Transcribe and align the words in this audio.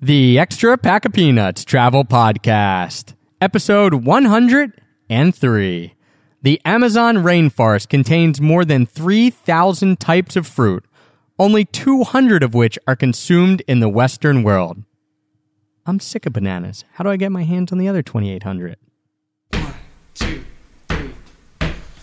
The 0.00 0.38
Extra 0.38 0.78
Pack 0.78 1.06
of 1.06 1.12
Peanuts 1.12 1.64
Travel 1.64 2.04
Podcast, 2.04 3.14
episode 3.40 3.94
103. 3.94 5.94
The 6.40 6.60
Amazon 6.64 7.16
rainforest 7.16 7.88
contains 7.88 8.40
more 8.40 8.64
than 8.64 8.86
3,000 8.86 9.98
types 9.98 10.36
of 10.36 10.46
fruit, 10.46 10.84
only 11.36 11.64
200 11.64 12.44
of 12.44 12.54
which 12.54 12.78
are 12.86 12.94
consumed 12.94 13.60
in 13.66 13.80
the 13.80 13.88
Western 13.88 14.44
world. 14.44 14.84
I'm 15.84 15.98
sick 15.98 16.26
of 16.26 16.32
bananas. 16.32 16.84
How 16.92 17.02
do 17.02 17.10
I 17.10 17.16
get 17.16 17.32
my 17.32 17.42
hands 17.42 17.72
on 17.72 17.78
the 17.78 17.88
other 17.88 18.02
2,800? 18.02 18.76
One, 19.50 19.74
two, 20.14 20.44
three. 20.88 21.10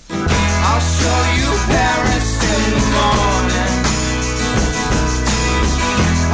I'll 0.09 0.81
show 0.81 1.33
you 1.37 1.57
Paris 1.63 2.43
in 2.43 2.71
the 2.71 2.91
morning. 2.91 3.74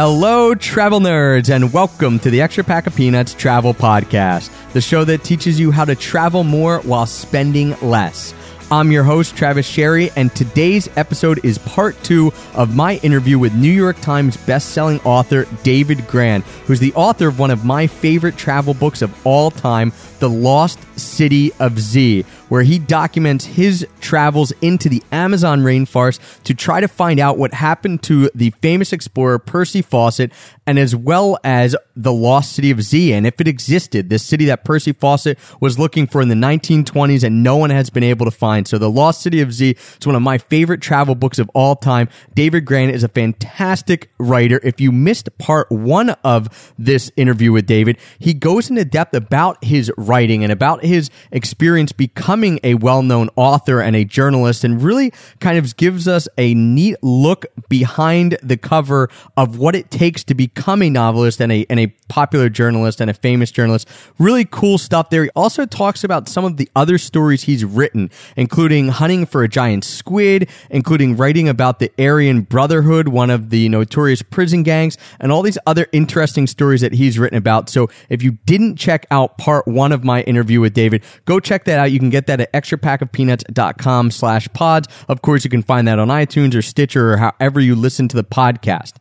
Hello, 0.00 0.54
travel 0.54 1.00
nerds, 1.00 1.52
and 1.52 1.72
welcome 1.72 2.20
to 2.20 2.30
the 2.30 2.40
Extra 2.40 2.62
Pack 2.62 2.86
of 2.86 2.94
Peanuts 2.94 3.34
Travel 3.34 3.74
Podcast, 3.74 4.48
the 4.72 4.80
show 4.80 5.02
that 5.02 5.24
teaches 5.24 5.58
you 5.58 5.72
how 5.72 5.84
to 5.84 5.96
travel 5.96 6.44
more 6.44 6.78
while 6.82 7.04
spending 7.04 7.74
less. 7.80 8.32
I'm 8.70 8.92
your 8.92 9.02
host, 9.02 9.36
Travis 9.36 9.66
Sherry, 9.66 10.12
and 10.14 10.32
today's 10.36 10.88
episode 10.96 11.44
is 11.44 11.58
part 11.58 12.00
two 12.04 12.32
of 12.54 12.76
my 12.76 12.98
interview 12.98 13.40
with 13.40 13.56
New 13.56 13.72
York 13.72 14.00
Times 14.00 14.36
bestselling 14.36 15.04
author 15.04 15.46
David 15.64 16.06
Grann, 16.06 16.42
who's 16.66 16.78
the 16.78 16.94
author 16.94 17.26
of 17.26 17.40
one 17.40 17.50
of 17.50 17.64
my 17.64 17.88
favorite 17.88 18.36
travel 18.36 18.74
books 18.74 19.02
of 19.02 19.26
all 19.26 19.50
time, 19.50 19.92
The 20.20 20.30
Lost 20.30 20.78
City 20.96 21.52
of 21.58 21.76
Z, 21.76 22.24
where 22.48 22.62
he 22.62 22.78
documents 22.78 23.44
his 23.44 23.86
travels 24.00 24.52
into 24.62 24.88
the 24.88 25.02
Amazon 25.12 25.60
rainforest 25.60 26.20
to 26.44 26.54
try 26.54 26.80
to 26.80 26.88
find 26.88 27.20
out 27.20 27.38
what 27.38 27.52
happened 27.54 28.02
to 28.04 28.30
the 28.34 28.50
famous 28.62 28.92
explorer 28.92 29.38
Percy 29.38 29.82
Fawcett 29.82 30.32
and 30.66 30.78
as 30.78 30.94
well 30.94 31.38
as 31.44 31.76
the 31.96 32.12
lost 32.12 32.52
city 32.52 32.70
of 32.70 32.82
Z 32.82 33.12
and 33.12 33.26
if 33.26 33.40
it 33.40 33.48
existed, 33.48 34.10
this 34.10 34.22
city 34.22 34.46
that 34.46 34.64
Percy 34.64 34.92
Fawcett 34.92 35.38
was 35.60 35.78
looking 35.78 36.06
for 36.06 36.20
in 36.20 36.28
the 36.28 36.34
1920s 36.34 37.24
and 37.24 37.42
no 37.42 37.56
one 37.56 37.70
has 37.70 37.90
been 37.90 38.02
able 38.02 38.24
to 38.26 38.30
find. 38.30 38.66
So 38.66 38.78
the 38.78 38.90
lost 38.90 39.22
city 39.22 39.40
of 39.40 39.52
Z 39.52 39.76
is 39.98 40.06
one 40.06 40.16
of 40.16 40.22
my 40.22 40.38
favorite 40.38 40.80
travel 40.80 41.14
books 41.14 41.38
of 41.38 41.50
all 41.54 41.76
time. 41.76 42.08
David 42.34 42.64
Grann 42.64 42.90
is 42.90 43.04
a 43.04 43.08
fantastic 43.08 44.10
writer. 44.18 44.60
If 44.62 44.80
you 44.80 44.92
missed 44.92 45.36
part 45.38 45.70
one 45.70 46.10
of 46.24 46.72
this 46.78 47.10
interview 47.16 47.52
with 47.52 47.66
David, 47.66 47.98
he 48.18 48.34
goes 48.34 48.70
into 48.70 48.84
depth 48.84 49.14
about 49.14 49.62
his 49.64 49.92
writing 49.96 50.42
and 50.42 50.52
about 50.52 50.84
his 50.84 51.10
experience 51.32 51.92
becoming 51.92 52.37
a 52.44 52.74
well-known 52.74 53.30
author 53.36 53.80
and 53.80 53.96
a 53.96 54.04
journalist 54.04 54.64
and 54.64 54.82
really 54.82 55.12
kind 55.40 55.58
of 55.58 55.76
gives 55.76 56.06
us 56.06 56.28
a 56.38 56.54
neat 56.54 56.96
look 57.02 57.46
behind 57.68 58.38
the 58.42 58.56
cover 58.56 59.08
of 59.36 59.58
what 59.58 59.74
it 59.74 59.90
takes 59.90 60.24
to 60.24 60.34
become 60.34 60.82
a 60.82 60.90
novelist 60.90 61.40
and 61.40 61.52
a, 61.52 61.66
and 61.68 61.80
a 61.80 61.86
popular 62.08 62.48
journalist 62.48 63.00
and 63.00 63.10
a 63.10 63.14
famous 63.14 63.50
journalist. 63.50 63.88
Really 64.18 64.44
cool 64.44 64.78
stuff 64.78 65.10
there. 65.10 65.24
He 65.24 65.30
also 65.36 65.66
talks 65.66 66.04
about 66.04 66.28
some 66.28 66.44
of 66.44 66.56
the 66.56 66.68
other 66.74 66.98
stories 66.98 67.42
he's 67.42 67.64
written, 67.64 68.10
including 68.36 68.88
hunting 68.88 69.26
for 69.26 69.42
a 69.42 69.48
giant 69.48 69.84
squid, 69.84 70.48
including 70.70 71.16
writing 71.16 71.48
about 71.48 71.78
the 71.78 71.90
Aryan 71.98 72.42
Brotherhood, 72.42 73.08
one 73.08 73.30
of 73.30 73.50
the 73.50 73.68
notorious 73.68 74.22
prison 74.22 74.62
gangs, 74.62 74.96
and 75.20 75.32
all 75.32 75.42
these 75.42 75.58
other 75.66 75.86
interesting 75.92 76.46
stories 76.46 76.80
that 76.80 76.92
he's 76.92 77.18
written 77.18 77.36
about. 77.36 77.68
So 77.68 77.88
if 78.08 78.22
you 78.22 78.32
didn't 78.46 78.76
check 78.76 79.06
out 79.10 79.38
part 79.38 79.66
one 79.66 79.92
of 79.92 80.04
my 80.04 80.22
interview 80.22 80.60
with 80.60 80.74
David, 80.74 81.02
go 81.24 81.40
check 81.40 81.64
that 81.64 81.78
out. 81.78 81.90
You 81.90 81.98
can 81.98 82.10
get 82.10 82.26
that 82.28 82.40
at 82.40 82.52
extrapackofpeanuts.com 82.52 84.10
slash 84.10 84.48
pods. 84.54 84.88
Of 85.08 85.20
course, 85.20 85.44
you 85.44 85.50
can 85.50 85.62
find 85.62 85.86
that 85.88 85.98
on 85.98 86.08
iTunes 86.08 86.54
or 86.54 86.62
Stitcher 86.62 87.12
or 87.12 87.16
however 87.18 87.60
you 87.60 87.74
listen 87.74 88.08
to 88.08 88.16
the 88.16 88.24
podcast. 88.24 88.94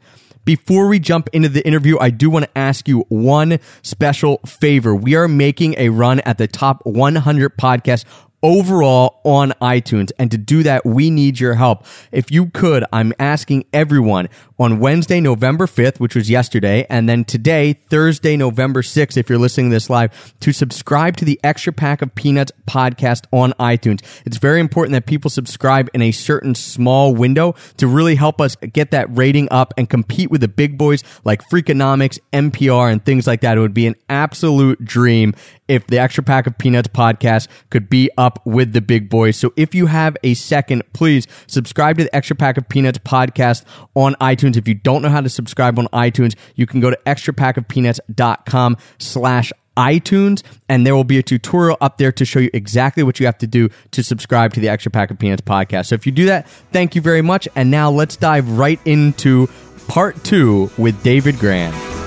Before 0.47 0.87
we 0.87 0.99
jump 0.99 1.29
into 1.33 1.49
the 1.49 1.65
interview, 1.67 1.99
I 1.99 2.09
do 2.09 2.29
want 2.29 2.45
to 2.45 2.57
ask 2.57 2.87
you 2.87 3.01
one 3.09 3.59
special 3.81 4.37
favor. 4.45 4.95
We 4.95 5.15
are 5.15 5.27
making 5.27 5.75
a 5.77 5.89
run 5.89 6.21
at 6.21 6.37
the 6.37 6.47
top 6.47 6.85
100 6.85 7.57
podcasts 7.57 8.05
overall 8.43 9.19
on 9.23 9.51
iTunes. 9.61 10.11
And 10.19 10.31
to 10.31 10.37
do 10.37 10.63
that, 10.63 10.85
we 10.85 11.09
need 11.09 11.39
your 11.39 11.55
help. 11.55 11.85
If 12.11 12.31
you 12.31 12.47
could, 12.47 12.85
I'm 12.93 13.13
asking 13.19 13.65
everyone 13.73 14.29
on 14.59 14.79
Wednesday, 14.79 15.19
November 15.19 15.67
5th, 15.67 15.99
which 15.99 16.15
was 16.15 16.29
yesterday, 16.29 16.85
and 16.89 17.07
then 17.07 17.23
today, 17.23 17.73
Thursday, 17.73 18.35
November 18.35 18.81
6th, 18.81 19.15
if 19.15 19.29
you're 19.29 19.37
listening 19.37 19.69
to 19.69 19.75
this 19.75 19.89
live, 19.89 20.33
to 20.39 20.51
subscribe 20.51 21.15
to 21.17 21.25
the 21.25 21.39
Extra 21.43 21.71
Pack 21.71 22.01
of 22.01 22.13
Peanuts 22.15 22.51
podcast 22.67 23.25
on 23.31 23.53
iTunes. 23.59 24.01
It's 24.25 24.37
very 24.37 24.59
important 24.59 24.93
that 24.93 25.05
people 25.05 25.29
subscribe 25.29 25.89
in 25.93 26.01
a 26.01 26.11
certain 26.11 26.55
small 26.55 27.13
window 27.13 27.53
to 27.77 27.87
really 27.87 28.15
help 28.15 28.41
us 28.41 28.55
get 28.55 28.91
that 28.91 29.15
rating 29.15 29.47
up 29.51 29.73
and 29.77 29.89
compete 29.89 30.31
with 30.31 30.41
the 30.41 30.47
big 30.47 30.77
boys 30.77 31.03
like 31.23 31.43
Freakonomics, 31.51 32.17
NPR, 32.33 32.91
and 32.91 33.03
things 33.05 33.27
like 33.27 33.41
that. 33.41 33.57
It 33.57 33.61
would 33.61 33.75
be 33.75 33.87
an 33.87 33.95
absolute 34.09 34.83
dream 34.83 35.35
if 35.67 35.85
the 35.87 35.99
Extra 35.99 36.23
Pack 36.23 36.47
of 36.47 36.57
Peanuts 36.57 36.87
podcast 36.87 37.47
could 37.69 37.89
be 37.89 38.09
up 38.17 38.26
with 38.45 38.73
the 38.73 38.81
big 38.81 39.09
boys. 39.09 39.37
So 39.37 39.53
if 39.55 39.75
you 39.75 39.85
have 39.87 40.17
a 40.23 40.33
second, 40.33 40.83
please 40.93 41.27
subscribe 41.47 41.97
to 41.97 42.03
the 42.05 42.15
Extra 42.15 42.35
Pack 42.35 42.57
of 42.57 42.67
Peanuts 42.69 42.99
podcast 42.99 43.63
on 43.95 44.15
iTunes. 44.15 44.57
If 44.57 44.67
you 44.67 44.73
don't 44.73 45.01
know 45.01 45.09
how 45.09 45.21
to 45.21 45.29
subscribe 45.29 45.77
on 45.79 45.87
iTunes, 45.87 46.35
you 46.55 46.65
can 46.65 46.79
go 46.79 46.89
to 46.89 46.99
extrapackofpeanuts.com 47.05 48.77
slash 48.99 49.51
iTunes, 49.77 50.41
and 50.67 50.85
there 50.85 50.95
will 50.95 51.03
be 51.03 51.19
a 51.19 51.23
tutorial 51.23 51.77
up 51.81 51.99
there 51.99 52.11
to 52.11 52.25
show 52.25 52.39
you 52.39 52.49
exactly 52.53 53.03
what 53.03 53.19
you 53.19 53.27
have 53.27 53.37
to 53.37 53.47
do 53.47 53.69
to 53.91 54.03
subscribe 54.03 54.53
to 54.53 54.59
the 54.59 54.69
Extra 54.69 54.91
Pack 54.91 55.11
of 55.11 55.19
Peanuts 55.19 55.43
podcast. 55.43 55.87
So 55.87 55.95
if 55.95 56.05
you 56.05 56.11
do 56.11 56.25
that, 56.25 56.49
thank 56.71 56.95
you 56.95 57.01
very 57.01 57.21
much. 57.21 57.47
And 57.55 57.69
now 57.69 57.91
let's 57.91 58.15
dive 58.15 58.49
right 58.49 58.79
into 58.85 59.47
part 59.87 60.23
two 60.23 60.71
with 60.77 61.01
David 61.03 61.37
Grann. 61.37 62.06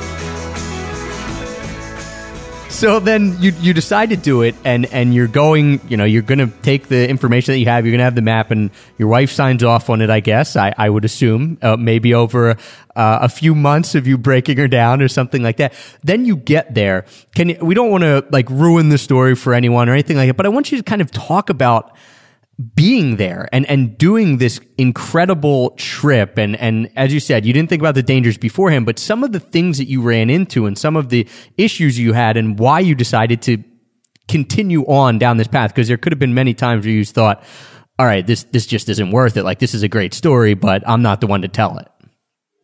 So 2.70 3.00
then 3.00 3.36
you 3.40 3.52
you 3.60 3.74
decide 3.74 4.10
to 4.10 4.16
do 4.16 4.42
it, 4.42 4.54
and 4.64 4.86
and 4.86 5.12
you're 5.12 5.26
going. 5.26 5.80
You 5.88 5.96
know, 5.96 6.04
you're 6.04 6.22
going 6.22 6.38
to 6.38 6.46
take 6.62 6.88
the 6.88 7.06
information 7.08 7.52
that 7.52 7.58
you 7.58 7.66
have. 7.66 7.84
You're 7.84 7.90
going 7.90 7.98
to 7.98 8.04
have 8.04 8.14
the 8.14 8.22
map, 8.22 8.50
and 8.50 8.70
your 8.96 9.08
wife 9.08 9.30
signs 9.30 9.62
off 9.62 9.90
on 9.90 10.00
it. 10.00 10.08
I 10.08 10.20
guess 10.20 10.56
I, 10.56 10.72
I 10.78 10.88
would 10.88 11.04
assume 11.04 11.58
uh, 11.60 11.76
maybe 11.76 12.14
over 12.14 12.52
uh, 12.96 13.18
a 13.22 13.28
few 13.28 13.54
months 13.54 13.94
of 13.94 14.06
you 14.06 14.16
breaking 14.16 14.56
her 14.56 14.68
down 14.68 15.02
or 15.02 15.08
something 15.08 15.42
like 15.42 15.56
that. 15.58 15.74
Then 16.04 16.24
you 16.24 16.36
get 16.36 16.72
there. 16.74 17.06
Can 17.34 17.58
we 17.60 17.74
don't 17.74 17.90
want 17.90 18.04
to 18.04 18.24
like 18.30 18.48
ruin 18.48 18.88
the 18.88 18.98
story 18.98 19.34
for 19.34 19.52
anyone 19.52 19.88
or 19.88 19.92
anything 19.92 20.16
like 20.16 20.28
that, 20.28 20.36
but 20.36 20.46
I 20.46 20.50
want 20.50 20.70
you 20.70 20.78
to 20.78 20.84
kind 20.84 21.02
of 21.02 21.10
talk 21.10 21.50
about 21.50 21.94
being 22.60 23.16
there 23.16 23.48
and, 23.52 23.64
and 23.66 23.96
doing 23.96 24.38
this 24.38 24.60
incredible 24.76 25.70
trip. 25.70 26.36
And, 26.36 26.56
and 26.56 26.90
as 26.96 27.12
you 27.12 27.20
said, 27.20 27.46
you 27.46 27.52
didn't 27.52 27.70
think 27.70 27.80
about 27.80 27.94
the 27.94 28.02
dangers 28.02 28.36
beforehand, 28.36 28.86
but 28.86 28.98
some 28.98 29.24
of 29.24 29.32
the 29.32 29.40
things 29.40 29.78
that 29.78 29.86
you 29.86 30.02
ran 30.02 30.28
into 30.28 30.66
and 30.66 30.76
some 30.76 30.96
of 30.96 31.08
the 31.08 31.26
issues 31.56 31.98
you 31.98 32.12
had 32.12 32.36
and 32.36 32.58
why 32.58 32.80
you 32.80 32.94
decided 32.94 33.40
to 33.42 33.62
continue 34.28 34.84
on 34.86 35.18
down 35.18 35.38
this 35.38 35.48
path. 35.48 35.74
Cause 35.74 35.88
there 35.88 35.96
could 35.96 36.12
have 36.12 36.18
been 36.18 36.34
many 36.34 36.52
times 36.52 36.84
where 36.84 36.94
you 36.94 37.04
thought, 37.04 37.42
all 37.98 38.06
right, 38.06 38.26
this, 38.26 38.44
this 38.44 38.66
just 38.66 38.88
isn't 38.88 39.10
worth 39.10 39.36
it. 39.36 39.44
Like 39.44 39.58
this 39.58 39.74
is 39.74 39.82
a 39.82 39.88
great 39.88 40.12
story, 40.12 40.54
but 40.54 40.86
I'm 40.86 41.02
not 41.02 41.20
the 41.20 41.26
one 41.26 41.42
to 41.42 41.48
tell 41.48 41.78
it. 41.78 41.88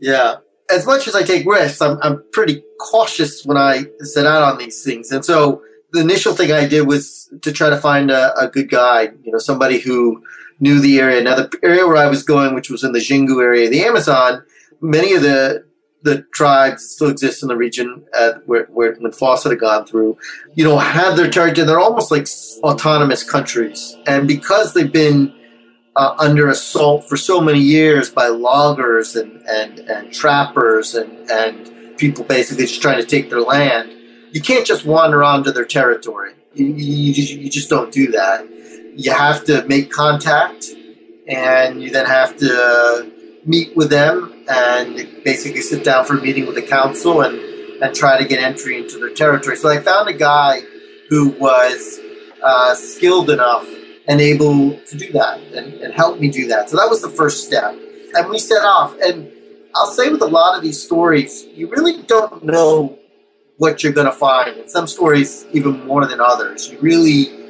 Yeah. 0.01 0.37
As 0.71 0.85
much 0.85 1.09
as 1.09 1.15
I 1.15 1.23
take 1.23 1.47
risks, 1.47 1.81
I'm, 1.81 1.99
I'm 2.03 2.23
pretty 2.33 2.63
cautious 2.81 3.45
when 3.45 3.57
I 3.57 3.85
set 4.01 4.27
out 4.27 4.43
on 4.43 4.59
these 4.59 4.83
things. 4.83 5.11
And 5.11 5.25
so 5.25 5.63
the 5.93 6.01
initial 6.01 6.35
thing 6.35 6.53
I 6.53 6.67
did 6.67 6.87
was 6.87 7.33
to 7.43 7.53
try 7.53 7.71
to 7.71 7.77
find 7.77 8.11
a, 8.11 8.37
a 8.39 8.49
good 8.49 8.69
guide, 8.71 9.19
you 9.23 9.33
know, 9.33 9.39
somebody 9.39 9.79
who 9.79 10.23
knew 10.61 10.81
the 10.81 10.99
area. 11.01 11.23
Now, 11.23 11.37
the 11.37 11.51
area 11.63 11.87
where 11.87 11.97
I 11.97 12.07
was 12.07 12.23
going, 12.23 12.55
which 12.55 12.71
was 12.71 12.85
in 12.85 12.93
the 12.93 12.99
Xingu 12.99 13.43
area 13.43 13.67
of 13.67 13.71
the 13.71 13.85
Amazon, 13.85 14.43
many 14.81 15.15
of 15.15 15.23
the 15.23 15.65
the 16.03 16.23
tribes 16.33 16.89
still 16.89 17.09
exist 17.09 17.43
in 17.43 17.49
the 17.49 17.57
region 17.57 18.05
uh, 18.17 18.35
where, 18.47 18.67
where 18.67 18.95
when 18.95 19.11
Fawcett 19.11 19.51
had 19.51 19.59
gone 19.59 19.85
through, 19.87 20.17
you 20.55 20.63
know, 20.63 20.79
have 20.79 21.17
their 21.17 21.29
territory. 21.29 21.67
They're 21.67 21.81
almost 21.81 22.13
like 22.13 22.29
autonomous 22.63 23.29
countries, 23.29 23.97
and 24.07 24.29
because 24.29 24.73
they've 24.73 24.93
been 24.93 25.35
uh, 25.97 26.15
under 26.19 26.49
assault 26.49 27.09
for 27.09 27.17
so 27.17 27.41
many 27.41 27.59
years 27.59 28.11
by 28.11 28.29
loggers 28.29 29.17
and 29.17 29.43
and, 29.49 29.81
and 29.81 30.13
trappers 30.13 30.95
and 30.95 31.29
and 31.31 31.99
people 31.99 32.25
basically 32.25 32.67
just 32.67 32.83
trying 32.83 33.01
to 33.01 33.07
take 33.07 33.31
their 33.31 33.41
land, 33.41 33.91
you 34.37 34.43
can't 34.43 34.67
just 34.67 34.85
wander 34.85 35.25
onto 35.25 35.51
their 35.51 35.65
territory. 35.65 36.33
You, 36.53 36.67
you, 36.67 37.15
just, 37.15 37.33
you 37.33 37.49
just 37.49 37.71
don't 37.71 37.91
do 37.91 38.11
that. 38.13 38.47
You 38.95 39.11
have 39.11 39.47
to 39.47 39.67
make 39.67 39.91
contact, 39.91 40.67
and 41.27 41.83
you 41.83 41.89
then 41.89 42.05
have 42.05 42.37
to 42.45 43.11
meet 43.47 43.75
with 43.75 43.89
them 43.89 44.45
and 44.47 44.95
basically 45.25 45.63
sit 45.63 45.85
down 45.85 46.05
for 46.05 46.19
a 46.19 46.21
meeting 46.21 46.45
with 46.45 46.55
the 46.55 46.67
council 46.77 47.23
and, 47.23 47.39
and 47.83 47.95
try 47.95 48.19
to 48.19 48.29
get 48.29 48.39
entry 48.39 48.77
into 48.77 48.99
their 48.99 49.15
territory. 49.15 49.57
So 49.57 49.71
I 49.71 49.79
found 49.79 50.11
a 50.11 50.13
guy 50.13 50.61
who 51.09 51.31
was 51.31 51.99
uh, 52.43 52.75
skilled 52.75 53.31
enough 53.31 53.67
and 54.07 54.21
able 54.21 54.79
to 54.79 54.99
do 54.99 55.13
that 55.13 55.41
and, 55.55 55.73
and 55.81 55.95
help 55.95 56.21
me 56.21 56.29
do 56.31 56.47
that. 56.49 56.69
So 56.69 56.77
that 56.77 56.91
was 56.91 57.01
the 57.01 57.09
first 57.09 57.47
step. 57.47 57.75
And 58.13 58.29
we 58.29 58.39
set 58.39 58.63
off. 58.63 58.95
And 59.01 59.33
I'll 59.75 59.93
say 59.93 60.11
with 60.11 60.21
a 60.21 60.27
lot 60.27 60.59
of 60.59 60.63
these 60.63 60.83
stories, 60.83 61.47
you 61.55 61.71
really 61.71 62.03
don't 62.03 62.45
know 62.45 62.99
what 63.59 63.83
you're 63.83 63.93
going 63.93 64.07
to 64.07 64.13
find. 64.13 64.57
And 64.57 64.71
some 64.71 64.87
stories, 64.87 65.47
even 65.53 65.85
more 65.87 66.07
than 66.07 66.21
others, 66.21 66.71
you 66.71 66.79
really 66.81 67.47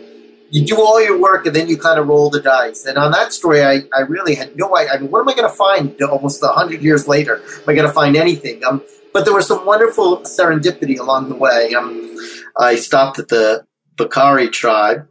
you 0.51 0.65
do 0.65 0.77
all 0.77 1.03
your 1.03 1.21
work 1.21 1.47
and 1.47 1.57
then 1.57 1.69
you 1.69 1.77
kind 1.77 1.99
of 1.99 2.07
roll 2.07 2.31
the 2.31 2.41
dice. 2.41 2.87
And 2.87 2.99
on 2.99 3.11
that 3.13 3.33
story, 3.33 3.65
I, 3.65 3.83
I 3.97 4.03
really 4.03 4.35
had 4.35 4.57
no 4.57 4.77
idea. 4.77 4.93
I 4.95 4.99
mean, 4.99 5.11
what 5.11 5.21
am 5.21 5.29
I 5.29 5.35
going 5.35 5.51
to 5.51 5.57
find 5.57 6.01
almost 6.03 6.43
100 6.43 6.83
years 6.83 7.09
later? 7.09 7.39
Am 7.39 7.63
I 7.67 7.75
going 7.75 7.87
to 7.87 7.93
find 7.93 8.17
anything? 8.17 8.65
Um, 8.65 8.83
but 9.13 9.25
there 9.25 9.35
was 9.35 9.49
some 9.49 9.67
wonderful 9.67 10.19
serendipity 10.19 10.99
along 10.99 11.31
the 11.31 11.35
way. 11.35 11.75
Um, 11.75 12.17
I 12.57 12.77
stopped 12.77 13.19
at 13.19 13.29
the 13.29 13.67
Bakairi 13.97 14.53
tribe, 14.53 15.09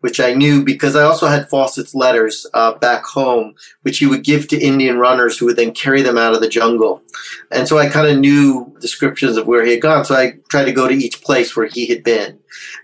which 0.00 0.20
I 0.20 0.34
knew 0.34 0.64
because 0.64 0.94
I 0.94 1.02
also 1.02 1.26
had 1.26 1.48
Fawcett's 1.48 1.94
letters 1.94 2.46
uh, 2.54 2.74
back 2.74 3.04
home, 3.04 3.54
which 3.82 3.98
he 3.98 4.06
would 4.06 4.24
give 4.24 4.48
to 4.48 4.60
Indian 4.60 4.98
runners 4.98 5.38
who 5.38 5.46
would 5.46 5.56
then 5.56 5.72
carry 5.72 6.02
them 6.02 6.18
out 6.18 6.34
of 6.34 6.40
the 6.40 6.48
jungle. 6.48 7.02
And 7.50 7.66
so 7.66 7.78
I 7.78 7.88
kind 7.88 8.06
of 8.06 8.18
knew 8.18 8.74
descriptions 8.80 9.36
of 9.36 9.46
where 9.46 9.64
he 9.64 9.72
had 9.72 9.82
gone. 9.82 10.04
So 10.04 10.14
I 10.14 10.34
tried 10.48 10.64
to 10.64 10.72
go 10.72 10.86
to 10.88 10.94
each 10.94 11.22
place 11.22 11.56
where 11.56 11.66
he 11.66 11.86
had 11.86 12.04
been. 12.04 12.38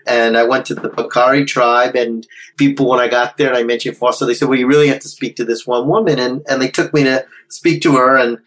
And 0.07 0.37
I 0.37 0.43
went 0.43 0.65
to 0.67 0.75
the 0.75 0.89
Bakairi 0.89 1.47
tribe 1.47 1.95
and 1.95 2.27
people, 2.57 2.87
when 2.87 2.99
I 2.99 3.07
got 3.07 3.37
there 3.37 3.49
and 3.49 3.57
I 3.57 3.63
mentioned 3.63 3.97
Fawcett, 3.97 4.27
they 4.27 4.33
said, 4.33 4.47
well, 4.47 4.59
you 4.59 4.67
really 4.67 4.87
have 4.87 4.99
to 4.99 5.09
speak 5.09 5.35
to 5.37 5.45
this 5.45 5.65
one 5.65 5.87
woman. 5.87 6.19
And, 6.19 6.41
and 6.49 6.61
they 6.61 6.69
took 6.69 6.93
me 6.93 7.03
to 7.03 7.25
speak 7.49 7.81
to 7.83 7.95
her 7.95 8.17
and 8.17 8.39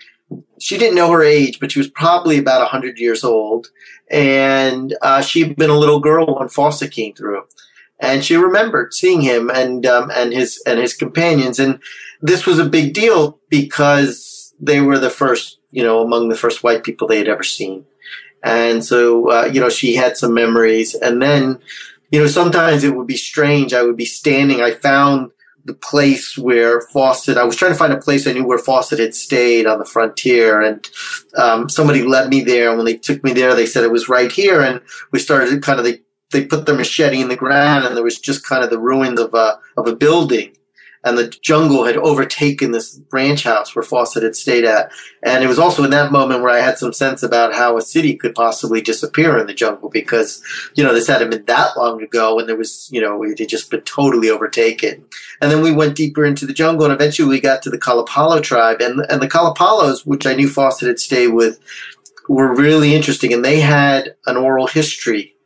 she 0.61 0.77
didn't 0.77 0.97
know 0.97 1.11
her 1.11 1.23
age, 1.23 1.59
but 1.59 1.73
she 1.73 1.79
was 1.79 1.89
probably 1.89 2.39
about 2.39 2.61
100 2.61 2.99
years 2.99 3.25
old. 3.25 3.69
And 4.11 4.97
uh, 5.03 5.23
she'd 5.23 5.57
been 5.57 5.71
a 5.71 5.79
little 5.79 6.01
girl 6.01 6.39
when 6.39 6.49
Fawcett 6.49 6.93
came 6.93 7.15
through 7.15 7.45
and 8.01 8.25
she 8.25 8.37
remembered 8.37 8.95
seeing 8.95 9.21
him 9.21 9.51
and 9.51 9.85
um, 9.87 10.11
and 10.15 10.33
his 10.33 10.63
and 10.67 10.79
his 10.79 10.95
companions. 10.95 11.59
And 11.59 11.81
this 12.21 12.47
was 12.47 12.59
a 12.59 12.69
big 12.69 12.95
deal 12.95 13.39
because 13.49 14.55
they 14.61 14.81
were 14.81 14.99
the 14.99 15.11
first, 15.11 15.59
you 15.71 15.83
know, 15.83 16.03
among 16.03 16.29
the 16.29 16.37
first 16.37 16.63
white 16.63 16.85
people 16.85 17.09
they 17.09 17.19
had 17.19 17.29
ever 17.29 17.43
seen. 17.43 17.85
And 18.43 18.85
so, 18.85 19.31
uh, 19.31 19.51
you 19.53 19.61
know, 19.61 19.69
she 19.69 19.95
had 19.95 20.17
some 20.17 20.33
memories. 20.33 20.95
And 20.95 21.21
then, 21.21 21.59
you 22.11 22.21
know, 22.21 22.27
sometimes 22.27 22.85
it 22.85 22.95
would 22.95 23.07
be 23.07 23.17
strange. 23.17 23.75
I 23.75 23.83
would 23.83 23.97
be 23.97 24.05
standing. 24.05 24.63
I 24.63 24.73
found 24.73 25.33
the 25.65 25.75
place 25.75 26.39
where 26.39 26.81
Fawcett. 26.81 27.37
I 27.37 27.45
was 27.45 27.57
trying 27.57 27.73
to 27.73 27.79
find 27.79 27.93
a 27.93 27.99
place 27.99 28.27
I 28.27 28.33
knew 28.33 28.47
where 28.47 28.59
Fawcett 28.59 29.01
had 29.01 29.15
stayed 29.15 29.67
on 29.67 29.79
the 29.79 29.85
frontier, 29.85 30.61
and 30.61 30.89
um, 31.37 31.69
somebody 31.69 32.03
led 32.03 32.31
me 32.31 32.43
there. 32.43 32.69
And 32.69 32.79
when 32.79 32.87
they 32.87 32.97
took 32.97 33.23
me 33.23 33.33
there, 33.33 33.55
they 33.55 33.67
said 33.67 33.85
it 33.85 33.93
was 33.93 34.09
right 34.09 34.33
here, 34.33 34.61
and 34.61 34.81
we 35.13 35.19
started 35.19 35.63
kind 35.63 35.79
of 35.79 35.85
the 35.85 36.01
they 36.31 36.45
put 36.45 36.67
their 36.67 36.77
machete 36.77 37.21
in 37.21 37.29
the 37.29 37.37
ground 37.37 37.85
and 37.85 37.97
there 37.97 38.05
was 38.05 38.19
just 38.19 38.47
kind 38.47 38.63
of 38.63 38.71
the 38.71 38.79
ruins 38.79 39.21
of 39.21 39.35
a 39.35 39.59
of 39.77 39.87
a 39.87 39.97
building 39.97 40.53
and 41.05 41.17
the 41.17 41.29
jungle 41.29 41.85
had 41.85 41.97
overtaken 41.97 42.73
this 42.73 43.01
ranch 43.13 43.45
house 43.45 43.75
where 43.75 43.83
Fawcett 43.83 44.23
had 44.23 44.35
stayed 44.35 44.65
at. 44.65 44.91
And 45.23 45.45
it 45.45 45.47
was 45.47 45.59
also 45.59 45.85
in 45.85 45.91
that 45.91 46.11
moment 46.11 46.43
where 46.43 46.53
I 46.53 46.61
had 46.61 46.77
some 46.77 46.93
sense 46.93 47.23
about 47.23 47.55
how 47.55 47.77
a 47.77 47.83
city 47.83 48.17
could 48.17 48.35
possibly 48.35 48.81
disappear 48.81 49.39
in 49.39 49.47
the 49.47 49.55
jungle 49.55 49.89
because, 49.89 50.43
you 50.75 50.83
know, 50.83 50.93
this 50.93 51.07
hadn't 51.07 51.31
been 51.31 51.45
that 51.45 51.77
long 51.77 52.03
ago 52.03 52.39
and 52.39 52.49
there 52.49 52.57
was, 52.57 52.89
you 52.93 53.01
know, 53.01 53.23
it 53.23 53.39
had 53.39 53.49
just 53.49 53.71
been 53.71 53.83
totally 53.83 54.29
overtaken. 54.29 55.05
And 55.41 55.51
then 55.51 55.63
we 55.63 55.73
went 55.73 55.97
deeper 55.97 56.25
into 56.25 56.47
the 56.47 56.53
jungle 56.53 56.85
and 56.85 56.95
eventually 56.95 57.29
we 57.29 57.41
got 57.41 57.63
to 57.63 57.71
the 57.71 57.79
Kalapalo 57.79 58.43
tribe 58.43 58.81
and, 58.81 59.07
and 59.09 59.23
the 59.23 59.29
Kalapalos, 59.29 60.05
which 60.05 60.27
I 60.27 60.35
knew 60.35 60.49
Fawcett 60.49 60.89
had 60.89 60.99
stayed 60.99 61.29
with, 61.29 61.61
were 62.29 62.55
really 62.55 62.95
interesting 62.95 63.33
and 63.33 63.45
they 63.45 63.61
had 63.61 64.17
an 64.27 64.37
oral 64.37 64.67
history 64.67 65.37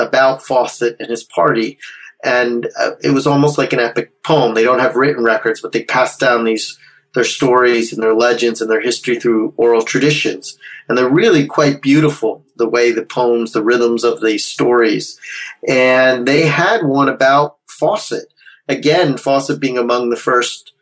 about 0.00 0.42
Fawcett 0.42 0.96
and 0.98 1.08
his 1.08 1.24
party. 1.24 1.78
And 2.22 2.68
uh, 2.78 2.92
it 3.02 3.10
was 3.10 3.26
almost 3.26 3.58
like 3.58 3.72
an 3.72 3.80
epic 3.80 4.22
poem. 4.22 4.54
They 4.54 4.64
don't 4.64 4.80
have 4.80 4.96
written 4.96 5.24
records, 5.24 5.60
but 5.60 5.72
they 5.72 5.84
pass 5.84 6.16
down 6.16 6.44
these 6.44 6.78
their 7.14 7.24
stories 7.24 7.92
and 7.92 8.02
their 8.02 8.14
legends 8.14 8.60
and 8.60 8.70
their 8.70 8.80
history 8.80 9.18
through 9.18 9.52
oral 9.56 9.82
traditions. 9.82 10.58
And 10.88 10.96
they're 10.96 11.08
really 11.08 11.46
quite 11.46 11.82
beautiful, 11.82 12.44
the 12.56 12.68
way 12.68 12.92
the 12.92 13.04
poems, 13.04 13.52
the 13.52 13.64
rhythms 13.64 14.04
of 14.04 14.20
these 14.20 14.44
stories. 14.44 15.18
And 15.66 16.26
they 16.26 16.46
had 16.46 16.84
one 16.84 17.08
about 17.08 17.56
Fawcett. 17.66 18.32
Again, 18.68 19.16
Fawcett 19.16 19.60
being 19.60 19.78
among 19.78 20.10
the 20.10 20.16
first, 20.16 20.72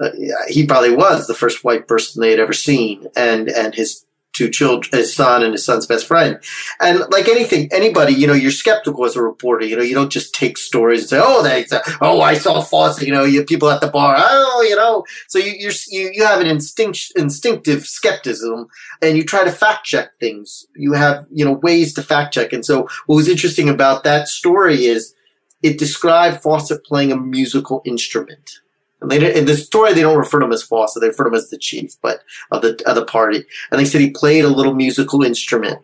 uh, 0.00 0.10
he 0.48 0.66
probably 0.66 0.94
was 0.94 1.26
the 1.26 1.34
first 1.34 1.64
white 1.64 1.88
person 1.88 2.20
they 2.20 2.30
had 2.30 2.40
ever 2.40 2.52
seen. 2.52 3.06
And, 3.16 3.48
and 3.48 3.74
his 3.74 4.04
two 4.34 4.50
children, 4.50 4.90
his 4.92 5.14
son 5.14 5.42
and 5.42 5.52
his 5.52 5.64
son's 5.64 5.86
best 5.86 6.06
friend. 6.06 6.38
And 6.80 7.00
like 7.10 7.28
anything, 7.28 7.68
anybody, 7.72 8.12
you 8.12 8.26
know, 8.26 8.34
you're 8.34 8.50
skeptical 8.50 9.04
as 9.06 9.16
a 9.16 9.22
reporter. 9.22 9.64
You 9.64 9.76
know, 9.76 9.82
you 9.82 9.94
don't 9.94 10.10
just 10.10 10.34
take 10.34 10.58
stories 10.58 11.00
and 11.00 11.08
say, 11.08 11.20
"Oh, 11.22 11.42
they, 11.42 11.64
oh, 12.00 12.20
I 12.20 12.34
saw 12.34 12.60
Fawcett." 12.60 13.06
You 13.06 13.14
know, 13.14 13.24
you 13.24 13.44
people 13.44 13.70
at 13.70 13.80
the 13.80 13.88
bar, 13.88 14.16
oh, 14.18 14.66
you 14.68 14.76
know. 14.76 15.04
So 15.28 15.38
you 15.38 15.70
you 15.88 16.10
you 16.12 16.24
have 16.24 16.40
an 16.40 16.46
instinct 16.46 17.12
instinctive 17.16 17.86
skepticism, 17.86 18.66
and 19.00 19.16
you 19.16 19.24
try 19.24 19.44
to 19.44 19.52
fact 19.52 19.86
check 19.86 20.18
things. 20.18 20.66
You 20.76 20.92
have 20.92 21.26
you 21.32 21.44
know 21.44 21.52
ways 21.52 21.94
to 21.94 22.02
fact 22.02 22.34
check. 22.34 22.52
And 22.52 22.64
so 22.64 22.88
what 23.06 23.16
was 23.16 23.28
interesting 23.28 23.68
about 23.68 24.04
that 24.04 24.28
story 24.28 24.84
is 24.86 25.14
it 25.62 25.78
described 25.78 26.42
Fawcett 26.42 26.84
playing 26.84 27.12
a 27.12 27.16
musical 27.16 27.80
instrument. 27.86 28.60
They 29.02 29.36
in 29.36 29.44
the 29.44 29.56
story 29.56 29.92
they 29.92 30.02
don't 30.02 30.18
refer 30.18 30.40
to 30.40 30.46
him 30.46 30.52
as 30.52 30.62
Fawcett; 30.62 31.00
they 31.00 31.08
refer 31.08 31.24
to 31.24 31.30
him 31.30 31.34
as 31.34 31.50
the 31.50 31.58
chief, 31.58 31.96
but 32.02 32.20
of 32.50 32.62
the 32.62 32.80
of 32.86 32.94
the 32.94 33.04
party. 33.04 33.44
And 33.70 33.78
they 33.78 33.84
said 33.84 34.00
he 34.00 34.10
played 34.10 34.44
a 34.44 34.48
little 34.48 34.74
musical 34.74 35.22
instrument. 35.22 35.80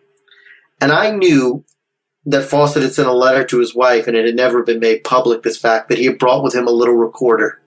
And 0.79 0.91
I 0.91 1.11
knew 1.11 1.63
that 2.25 2.43
Fawcett 2.43 2.83
had 2.83 2.93
sent 2.93 3.07
a 3.07 3.13
letter 3.13 3.43
to 3.45 3.59
his 3.59 3.75
wife, 3.75 4.07
and 4.07 4.15
it 4.15 4.25
had 4.25 4.35
never 4.35 4.63
been 4.63 4.79
made 4.79 5.03
public. 5.03 5.43
This 5.43 5.57
fact 5.57 5.89
that 5.89 5.97
he 5.97 6.05
had 6.05 6.19
brought 6.19 6.43
with 6.43 6.55
him 6.55 6.67
a 6.67 6.71
little 6.71 6.95
recorder. 6.95 7.61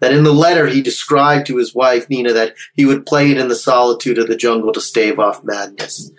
That 0.00 0.12
in 0.12 0.24
the 0.24 0.32
letter 0.32 0.66
he 0.66 0.82
described 0.82 1.46
to 1.46 1.56
his 1.56 1.74
wife 1.74 2.08
Nina 2.10 2.32
that 2.32 2.54
he 2.74 2.84
would 2.84 3.06
play 3.06 3.30
it 3.30 3.38
in 3.38 3.48
the 3.48 3.54
solitude 3.54 4.18
of 4.18 4.28
the 4.28 4.36
jungle 4.36 4.72
to 4.72 4.80
stave 4.80 5.18
off 5.18 5.44
madness. 5.44 6.10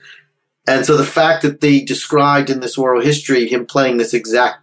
And 0.68 0.86
so 0.86 0.98
the 0.98 1.06
fact 1.06 1.44
that 1.44 1.62
they 1.62 1.82
described 1.82 2.50
in 2.50 2.60
this 2.60 2.78
oral 2.78 3.02
history 3.02 3.48
him 3.48 3.66
playing 3.66 3.98
this 3.98 4.14
exact 4.14 4.60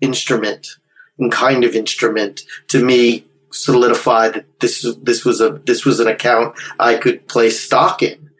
instrument 0.00 0.76
kind 1.30 1.64
of 1.64 1.74
instrument 1.74 2.42
to 2.68 2.84
me 2.84 3.24
solidified 3.50 4.34
that 4.34 4.60
this 4.60 4.86
this 5.02 5.24
was 5.24 5.40
a 5.40 5.50
this 5.64 5.84
was 5.84 6.00
an 6.00 6.08
account 6.08 6.54
I 6.78 6.96
could 6.96 7.26
place 7.28 7.60
stock 7.60 8.02
in. 8.02 8.30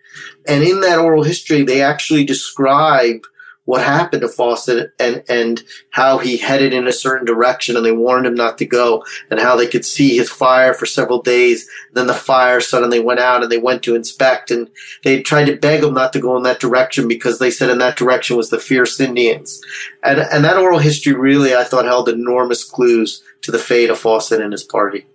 And 0.48 0.62
in 0.62 0.80
that 0.80 0.98
oral 0.98 1.24
history, 1.24 1.62
they 1.62 1.82
actually 1.82 2.24
describe 2.24 3.22
what 3.66 3.82
happened 3.82 4.22
to 4.22 4.28
Fawcett 4.28 4.92
and, 4.98 5.22
and 5.28 5.62
how 5.90 6.18
he 6.18 6.38
headed 6.38 6.72
in 6.72 6.86
a 6.86 6.92
certain 6.92 7.26
direction 7.26 7.76
and 7.76 7.84
they 7.84 7.92
warned 7.92 8.26
him 8.26 8.34
not 8.34 8.58
to 8.58 8.64
go 8.64 9.04
and 9.28 9.38
how 9.38 9.56
they 9.56 9.66
could 9.66 9.84
see 9.84 10.16
his 10.16 10.30
fire 10.30 10.72
for 10.72 10.86
several 10.86 11.20
days. 11.20 11.68
Then 11.92 12.06
the 12.06 12.14
fire 12.14 12.60
suddenly 12.60 13.00
went 13.00 13.20
out 13.20 13.42
and 13.42 13.50
they 13.50 13.58
went 13.58 13.82
to 13.82 13.96
inspect 13.96 14.50
and 14.50 14.70
they 15.04 15.20
tried 15.20 15.46
to 15.46 15.56
beg 15.56 15.82
him 15.82 15.94
not 15.94 16.12
to 16.14 16.20
go 16.20 16.36
in 16.36 16.44
that 16.44 16.60
direction 16.60 17.08
because 17.08 17.38
they 17.38 17.50
said 17.50 17.68
in 17.68 17.78
that 17.78 17.96
direction 17.96 18.36
was 18.36 18.50
the 18.50 18.60
fierce 18.60 19.00
Indians. 19.00 19.60
And, 20.02 20.20
and 20.20 20.44
that 20.44 20.56
oral 20.56 20.78
history 20.78 21.12
really, 21.12 21.54
I 21.54 21.64
thought, 21.64 21.84
held 21.84 22.08
enormous 22.08 22.62
clues 22.62 23.22
to 23.42 23.50
the 23.50 23.58
fate 23.58 23.90
of 23.90 23.98
Fawcett 23.98 24.40
and 24.40 24.52
his 24.52 24.64
party. 24.64 25.06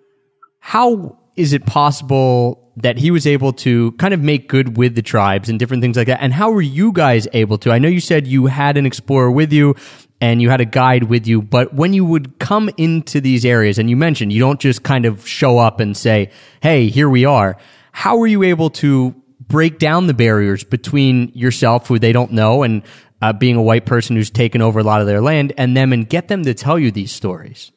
How 0.59 1.17
is 1.35 1.53
it 1.53 1.65
possible 1.65 2.71
that 2.77 2.97
he 2.97 3.11
was 3.11 3.27
able 3.27 3.53
to 3.53 3.91
kind 3.93 4.13
of 4.13 4.21
make 4.21 4.47
good 4.47 4.77
with 4.77 4.95
the 4.95 5.01
tribes 5.01 5.49
and 5.49 5.59
different 5.59 5.81
things 5.81 5.97
like 5.97 6.07
that. 6.07 6.21
And 6.21 6.33
how 6.33 6.51
were 6.51 6.61
you 6.61 6.91
guys 6.91 7.27
able 7.33 7.57
to? 7.59 7.71
I 7.71 7.79
know 7.79 7.87
you 7.87 7.99
said 7.99 8.27
you 8.27 8.45
had 8.45 8.77
an 8.77 8.85
explorer 8.85 9.29
with 9.29 9.51
you 9.51 9.75
and 10.21 10.41
you 10.41 10.49
had 10.49 10.61
a 10.61 10.65
guide 10.65 11.03
with 11.03 11.27
you, 11.27 11.41
but 11.41 11.73
when 11.73 11.93
you 11.93 12.05
would 12.05 12.39
come 12.39 12.69
into 12.77 13.19
these 13.19 13.43
areas, 13.43 13.79
and 13.79 13.89
you 13.89 13.97
mentioned 13.97 14.31
you 14.31 14.39
don't 14.39 14.59
just 14.59 14.83
kind 14.83 15.05
of 15.05 15.27
show 15.27 15.57
up 15.57 15.79
and 15.79 15.97
say, 15.97 16.29
Hey, 16.61 16.89
here 16.89 17.09
we 17.09 17.25
are. 17.25 17.57
How 17.91 18.17
were 18.17 18.27
you 18.27 18.43
able 18.43 18.69
to 18.69 19.15
break 19.39 19.79
down 19.79 20.07
the 20.07 20.13
barriers 20.13 20.63
between 20.63 21.31
yourself, 21.33 21.87
who 21.87 21.99
they 21.99 22.13
don't 22.13 22.31
know, 22.31 22.63
and 22.63 22.83
uh, 23.21 23.33
being 23.33 23.57
a 23.57 23.61
white 23.61 23.85
person 23.85 24.15
who's 24.15 24.29
taken 24.29 24.61
over 24.61 24.79
a 24.79 24.83
lot 24.83 25.01
of 25.01 25.07
their 25.07 25.21
land, 25.21 25.53
and 25.57 25.75
them, 25.75 25.91
and 25.91 26.07
get 26.07 26.27
them 26.27 26.43
to 26.43 26.53
tell 26.53 26.79
you 26.79 26.91
these 26.91 27.11
stories? 27.11 27.71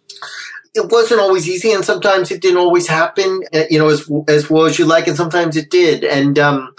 It 0.74 0.90
wasn't 0.90 1.20
always 1.20 1.48
easy, 1.48 1.72
and 1.72 1.84
sometimes 1.84 2.30
it 2.30 2.42
didn't 2.42 2.58
always 2.58 2.88
happen, 2.88 3.42
uh, 3.52 3.64
you 3.70 3.78
know, 3.78 3.88
as 3.88 4.10
as 4.28 4.50
well 4.50 4.66
as 4.66 4.78
you 4.78 4.84
like, 4.84 5.06
and 5.06 5.16
sometimes 5.16 5.56
it 5.56 5.70
did. 5.70 6.04
And 6.04 6.38
um, 6.38 6.74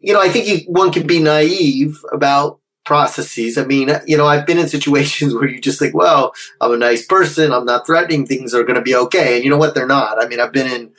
you 0.00 0.12
know, 0.12 0.20
I 0.20 0.28
think 0.28 0.46
you, 0.46 0.58
one 0.66 0.90
can 0.92 1.06
be 1.06 1.20
naive 1.20 2.02
about 2.12 2.58
processes. 2.84 3.58
I 3.58 3.64
mean, 3.64 3.90
you 4.06 4.16
know, 4.16 4.26
I've 4.26 4.46
been 4.46 4.58
in 4.58 4.68
situations 4.68 5.34
where 5.34 5.48
you 5.48 5.60
just 5.60 5.78
think, 5.78 5.94
well, 5.94 6.32
I'm 6.60 6.72
a 6.72 6.78
nice 6.78 7.06
person, 7.06 7.52
I'm 7.52 7.64
not 7.64 7.86
threatening, 7.86 8.26
things 8.26 8.54
are 8.54 8.64
going 8.64 8.76
to 8.76 8.82
be 8.82 8.94
okay, 8.94 9.36
and 9.36 9.44
you 9.44 9.50
know 9.50 9.58
what? 9.58 9.74
They're 9.74 9.86
not. 9.86 10.22
I 10.22 10.26
mean, 10.26 10.40
I've 10.40 10.52
been 10.52 10.70
in 10.70 10.92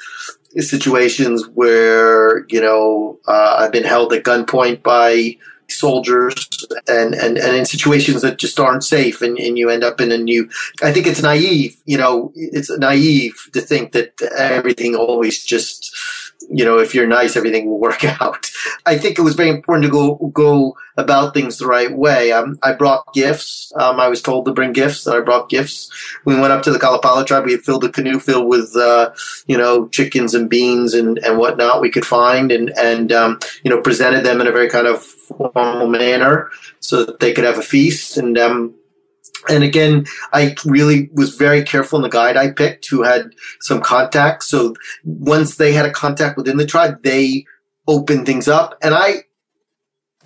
situations 0.61 1.47
where 1.49 2.45
you 2.47 2.61
know 2.61 3.19
uh, 3.27 3.57
I've 3.59 3.71
been 3.71 3.83
held 3.83 4.13
at 4.13 4.23
gunpoint 4.23 4.83
by 4.83 5.37
soldiers 5.69 6.47
and, 6.87 7.13
and, 7.13 7.37
and 7.37 7.55
in 7.55 7.65
situations 7.65 8.21
that 8.21 8.37
just 8.37 8.59
aren't 8.59 8.83
safe 8.83 9.21
and, 9.21 9.37
and 9.37 9.57
you 9.57 9.69
end 9.69 9.83
up 9.83 9.99
in 10.01 10.11
a 10.11 10.17
new 10.17 10.49
I 10.83 10.91
think 10.91 11.07
it's 11.07 11.21
naive, 11.21 11.75
you 11.85 11.97
know, 11.97 12.31
it's 12.35 12.69
naive 12.77 13.35
to 13.53 13.61
think 13.61 13.91
that 13.93 14.21
everything 14.37 14.95
always 14.95 15.43
just 15.43 15.95
you 16.49 16.65
know, 16.65 16.79
if 16.79 16.93
you're 16.93 17.07
nice, 17.07 17.35
everything 17.35 17.67
will 17.67 17.79
work 17.79 18.03
out. 18.21 18.49
I 18.85 18.97
think 18.97 19.17
it 19.17 19.23
was 19.23 19.35
very 19.35 19.49
important 19.49 19.85
to 19.85 19.91
go 19.91 20.15
go 20.33 20.77
about 20.97 21.33
things 21.33 21.57
the 21.57 21.67
right 21.67 21.95
way. 21.95 22.31
Um, 22.31 22.57
I 22.63 22.73
brought 22.73 23.13
gifts. 23.13 23.71
Um, 23.75 23.99
I 23.99 24.07
was 24.07 24.21
told 24.21 24.45
to 24.45 24.53
bring 24.53 24.73
gifts, 24.73 25.05
and 25.05 25.15
I 25.15 25.21
brought 25.21 25.49
gifts. 25.49 25.91
We 26.23 26.39
went 26.39 26.53
up 26.53 26.63
to 26.63 26.71
the 26.71 26.79
Kalapalo 26.79 27.25
tribe. 27.25 27.45
We 27.45 27.57
filled 27.57 27.83
a 27.83 27.89
canoe 27.89 28.19
filled 28.19 28.47
with, 28.47 28.75
uh, 28.75 29.11
you 29.47 29.57
know, 29.57 29.87
chickens 29.89 30.33
and 30.33 30.49
beans 30.49 30.93
and, 30.93 31.17
and 31.19 31.37
whatnot 31.37 31.81
we 31.81 31.91
could 31.91 32.05
find, 32.05 32.51
and 32.51 32.69
and 32.77 33.11
um, 33.11 33.39
you 33.63 33.69
know, 33.69 33.81
presented 33.81 34.25
them 34.25 34.41
in 34.41 34.47
a 34.47 34.51
very 34.51 34.69
kind 34.69 34.87
of 34.87 35.03
formal 35.03 35.87
manner 35.87 36.49
so 36.79 37.03
that 37.03 37.19
they 37.19 37.33
could 37.33 37.43
have 37.43 37.57
a 37.57 37.63
feast. 37.63 38.17
And 38.17 38.37
um, 38.37 38.73
and 39.49 39.63
again, 39.63 40.05
I 40.33 40.55
really 40.65 41.09
was 41.13 41.35
very 41.35 41.63
careful 41.63 41.97
in 41.97 42.03
the 42.03 42.09
guide 42.09 42.37
I 42.37 42.51
picked 42.51 42.87
who 42.89 43.03
had 43.03 43.31
some 43.61 43.81
contacts. 43.81 44.47
So 44.47 44.75
once 45.03 45.57
they 45.57 45.73
had 45.73 45.85
a 45.85 45.91
contact 45.91 46.37
within 46.37 46.57
the 46.57 46.65
tribe, 46.65 47.03
they 47.03 47.45
opened 47.87 48.25
things 48.25 48.47
up. 48.47 48.77
And 48.81 48.93
I, 48.93 49.23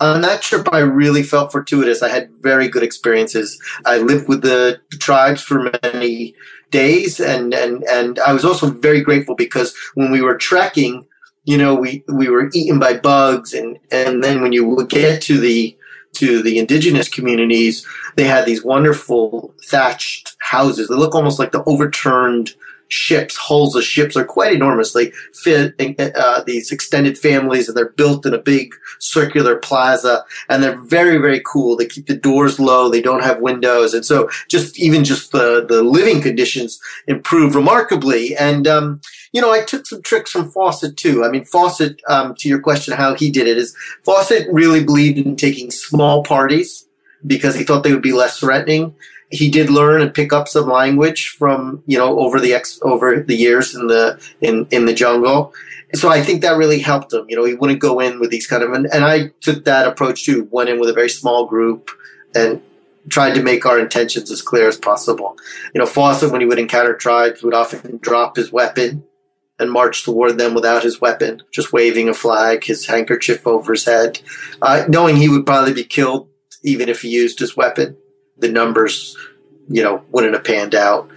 on 0.00 0.22
that 0.22 0.42
trip, 0.42 0.72
I 0.72 0.78
really 0.78 1.22
felt 1.22 1.52
fortuitous. 1.52 2.02
I 2.02 2.08
had 2.08 2.30
very 2.40 2.68
good 2.68 2.82
experiences. 2.82 3.60
I 3.84 3.98
lived 3.98 4.28
with 4.28 4.42
the 4.42 4.80
tribes 4.92 5.42
for 5.42 5.70
many 5.82 6.34
days, 6.70 7.20
and 7.20 7.52
and 7.52 7.84
and 7.84 8.18
I 8.20 8.32
was 8.32 8.44
also 8.44 8.70
very 8.70 9.02
grateful 9.02 9.34
because 9.34 9.76
when 9.94 10.10
we 10.10 10.22
were 10.22 10.38
trekking, 10.38 11.06
you 11.44 11.58
know, 11.58 11.74
we 11.74 12.02
we 12.08 12.30
were 12.30 12.48
eaten 12.54 12.78
by 12.78 12.94
bugs, 12.94 13.52
and 13.52 13.78
and 13.90 14.24
then 14.24 14.40
when 14.40 14.52
you 14.52 14.66
would 14.66 14.88
get 14.88 15.20
to 15.22 15.38
the 15.38 15.76
to 16.14 16.42
the 16.42 16.58
indigenous 16.58 17.08
communities, 17.08 17.86
they 18.16 18.24
had 18.24 18.44
these 18.44 18.64
wonderful 18.64 19.54
thatched 19.64 20.36
houses. 20.40 20.88
They 20.88 20.94
look 20.94 21.14
almost 21.14 21.38
like 21.38 21.52
the 21.52 21.64
overturned 21.64 22.54
ships, 22.90 23.36
hulls 23.36 23.76
of 23.76 23.84
ships 23.84 24.16
are 24.16 24.24
quite 24.24 24.52
enormous. 24.52 24.92
They 24.92 25.12
fit 25.32 25.74
uh, 26.16 26.42
these 26.44 26.72
extended 26.72 27.16
families 27.16 27.68
and 27.68 27.76
they're 27.76 27.90
built 27.90 28.26
in 28.26 28.34
a 28.34 28.38
big 28.38 28.74
circular 28.98 29.56
plaza 29.56 30.24
and 30.48 30.62
they're 30.62 30.80
very, 30.82 31.18
very 31.18 31.40
cool. 31.46 31.76
They 31.76 31.86
keep 31.86 32.06
the 32.06 32.16
doors 32.16 32.58
low. 32.58 32.90
They 32.90 33.00
don't 33.00 33.22
have 33.22 33.40
windows. 33.40 33.94
And 33.94 34.04
so 34.04 34.28
just 34.48 34.78
even 34.78 35.04
just 35.04 35.32
the, 35.32 35.64
the 35.66 35.82
living 35.82 36.20
conditions 36.20 36.80
improve 37.06 37.54
remarkably. 37.54 38.36
And, 38.36 38.66
um, 38.66 39.00
you 39.32 39.40
know, 39.40 39.52
I 39.52 39.62
took 39.62 39.86
some 39.86 40.02
tricks 40.02 40.30
from 40.30 40.50
Fawcett 40.50 40.96
too. 40.96 41.24
I 41.24 41.30
mean, 41.30 41.44
Fawcett, 41.44 42.00
um, 42.08 42.34
to 42.36 42.48
your 42.48 42.60
question, 42.60 42.94
how 42.94 43.14
he 43.14 43.30
did 43.30 43.46
it 43.46 43.56
is 43.56 43.76
Fawcett 44.02 44.48
really 44.52 44.82
believed 44.82 45.18
in 45.18 45.36
taking 45.36 45.70
small 45.70 46.22
parties 46.22 46.86
because 47.26 47.54
he 47.54 47.64
thought 47.64 47.84
they 47.84 47.92
would 47.92 48.02
be 48.02 48.12
less 48.12 48.38
threatening. 48.38 48.94
He 49.30 49.48
did 49.48 49.70
learn 49.70 50.02
and 50.02 50.12
pick 50.12 50.32
up 50.32 50.48
some 50.48 50.68
language 50.68 51.28
from 51.28 51.84
you 51.86 51.96
know 51.96 52.18
over 52.18 52.40
the 52.40 52.52
ex 52.52 52.80
over 52.82 53.20
the 53.20 53.36
years 53.36 53.76
in 53.76 53.86
the 53.86 54.20
in 54.40 54.66
in 54.70 54.86
the 54.86 54.92
jungle. 54.92 55.54
So 55.94 56.08
i 56.08 56.22
think 56.22 56.42
that 56.42 56.56
really 56.56 56.80
helped 56.80 57.12
him. 57.12 57.26
You 57.28 57.36
know 57.36 57.44
he 57.44 57.54
wouldn't 57.54 57.78
go 57.78 58.00
in 58.00 58.18
with 58.18 58.30
these 58.30 58.48
kind 58.48 58.64
of 58.64 58.72
and, 58.72 58.86
and 58.92 59.04
i 59.04 59.28
took 59.40 59.64
that 59.66 59.86
approach 59.86 60.24
too. 60.24 60.48
Went 60.50 60.68
in 60.68 60.80
with 60.80 60.90
a 60.90 60.94
very 60.94 61.08
small 61.08 61.46
group 61.46 61.90
and 62.34 62.60
tried 63.08 63.34
to 63.34 63.42
make 63.42 63.64
our 63.64 63.78
intentions 63.78 64.30
as 64.32 64.42
clear 64.42 64.66
as 64.66 64.76
possible. 64.76 65.36
You 65.74 65.78
know 65.78 65.86
fawcett 65.86 66.32
when 66.32 66.40
he 66.40 66.46
would 66.48 66.58
encounter 66.58 66.96
tribes 66.96 67.44
would 67.44 67.54
often 67.54 67.98
drop 67.98 68.36
his 68.36 68.50
weapon 68.50 69.04
and 69.60 69.70
march 69.70 70.04
toward 70.04 70.38
them 70.38 70.54
without 70.54 70.82
his 70.82 71.00
weapon, 71.00 71.42
just 71.52 71.72
waving 71.72 72.08
a 72.08 72.14
flag, 72.14 72.64
his 72.64 72.86
handkerchief 72.86 73.46
over 73.46 73.72
his 73.72 73.84
head, 73.84 74.20
uh, 74.62 74.84
knowing 74.88 75.16
he 75.16 75.28
would 75.28 75.46
probably 75.46 75.74
be 75.74 75.84
killed 75.84 76.28
even 76.62 76.88
if 76.88 77.02
he 77.02 77.08
used 77.08 77.38
his 77.38 77.56
weapon. 77.56 77.96
The 78.38 78.50
numbers, 78.50 79.16
you 79.68 79.82
know, 79.82 80.02
wouldn't 80.10 80.34
have 80.34 80.44
panned 80.44 80.74
out 80.74 81.10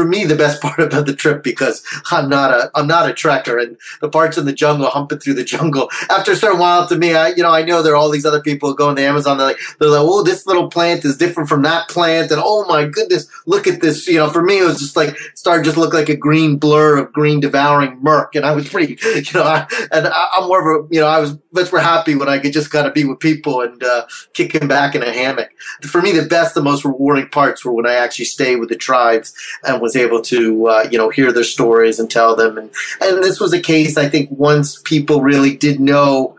for 0.00 0.08
me 0.08 0.24
the 0.24 0.34
best 0.34 0.62
part 0.62 0.80
about 0.80 1.04
the 1.04 1.14
trip 1.14 1.42
because 1.42 1.84
I'm 2.10 2.30
not 2.30 2.50
a 2.50 2.70
I'm 2.74 2.86
not 2.86 3.08
a 3.08 3.12
trekker 3.12 3.62
and 3.62 3.76
the 4.00 4.08
parts 4.08 4.38
in 4.38 4.46
the 4.46 4.52
jungle 4.52 4.86
humping 4.86 5.18
through 5.18 5.34
the 5.34 5.44
jungle 5.44 5.90
after 6.08 6.32
a 6.32 6.36
certain 6.36 6.58
while 6.58 6.86
to 6.88 6.96
me 6.96 7.14
I 7.14 7.28
you 7.28 7.42
know 7.42 7.52
I 7.52 7.62
know 7.62 7.82
there 7.82 7.92
are 7.92 7.96
all 7.96 8.10
these 8.10 8.24
other 8.24 8.40
people 8.40 8.72
going 8.72 8.96
to 8.96 9.02
Amazon 9.02 9.36
they're 9.36 9.48
like 9.48 9.58
they're 9.78 9.90
like 9.90 10.00
oh 10.00 10.22
this 10.22 10.46
little 10.46 10.68
plant 10.68 11.04
is 11.04 11.18
different 11.18 11.50
from 11.50 11.62
that 11.62 11.88
plant 11.88 12.30
and 12.30 12.40
oh 12.42 12.64
my 12.66 12.86
goodness 12.86 13.28
look 13.44 13.66
at 13.66 13.82
this 13.82 14.08
you 14.08 14.16
know 14.16 14.30
for 14.30 14.42
me 14.42 14.60
it 14.60 14.64
was 14.64 14.78
just 14.78 14.96
like 14.96 15.18
started 15.34 15.64
just 15.64 15.76
look 15.76 15.92
like 15.92 16.08
a 16.08 16.16
green 16.16 16.56
blur 16.56 16.96
of 16.96 17.12
green 17.12 17.40
devouring 17.40 17.98
murk 18.00 18.34
and 18.34 18.46
I 18.46 18.52
was 18.52 18.68
pretty 18.68 18.98
you 19.14 19.22
know 19.34 19.42
I, 19.42 19.66
and 19.92 20.06
I, 20.06 20.28
am 20.38 20.48
more 20.48 20.78
of 20.78 20.84
a 20.84 20.94
you 20.94 21.00
know 21.00 21.08
I 21.08 21.20
was 21.20 21.36
much 21.52 21.72
more 21.72 21.80
happy 21.80 22.14
when 22.14 22.28
I 22.28 22.38
could 22.38 22.52
just 22.52 22.70
kind 22.70 22.86
of 22.86 22.94
be 22.94 23.04
with 23.04 23.18
people 23.18 23.60
and 23.60 23.82
uh, 23.82 24.06
kicking 24.32 24.68
back 24.68 24.94
in 24.94 25.02
a 25.02 25.12
hammock. 25.12 25.50
For 25.82 26.00
me 26.00 26.12
the 26.12 26.26
best 26.26 26.54
the 26.54 26.62
most 26.62 26.84
rewarding 26.84 27.28
parts 27.28 27.64
were 27.64 27.72
when 27.72 27.86
I 27.86 27.94
actually 27.94 28.26
stayed 28.26 28.56
with 28.56 28.68
the 28.68 28.76
tribes 28.76 29.34
and 29.64 29.80
was 29.80 29.89
able 29.96 30.20
to 30.22 30.66
uh, 30.66 30.88
you 30.90 30.98
know 30.98 31.08
hear 31.08 31.32
their 31.32 31.44
stories 31.44 31.98
and 31.98 32.10
tell 32.10 32.36
them 32.36 32.58
and 32.58 32.70
and 33.00 33.22
this 33.22 33.40
was 33.40 33.52
a 33.52 33.60
case 33.60 33.96
I 33.96 34.08
think 34.08 34.30
once 34.30 34.80
people 34.82 35.22
really 35.22 35.56
did 35.56 35.80
know 35.80 36.36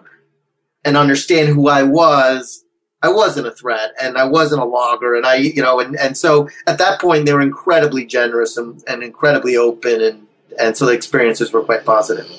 and 0.83 0.97
understand 0.97 1.49
who 1.49 1.67
I 1.67 1.83
was 1.83 2.63
I 3.03 3.09
wasn't 3.09 3.47
a 3.47 3.51
threat 3.51 3.91
and 4.01 4.17
I 4.17 4.25
wasn't 4.25 4.61
a 4.61 4.65
logger 4.65 5.15
and 5.15 5.25
I 5.25 5.35
you 5.35 5.61
know 5.61 5.79
and, 5.79 5.97
and 5.97 6.17
so 6.17 6.49
at 6.67 6.77
that 6.77 6.99
point 6.99 7.25
they 7.25 7.33
were 7.33 7.41
incredibly 7.41 8.05
generous 8.05 8.57
and, 8.57 8.83
and 8.87 9.03
incredibly 9.03 9.57
open 9.57 10.01
and 10.01 10.27
and 10.59 10.75
so 10.75 10.85
the 10.85 10.91
experiences 10.91 11.53
were 11.53 11.63
quite 11.63 11.85
positive. 11.85 12.29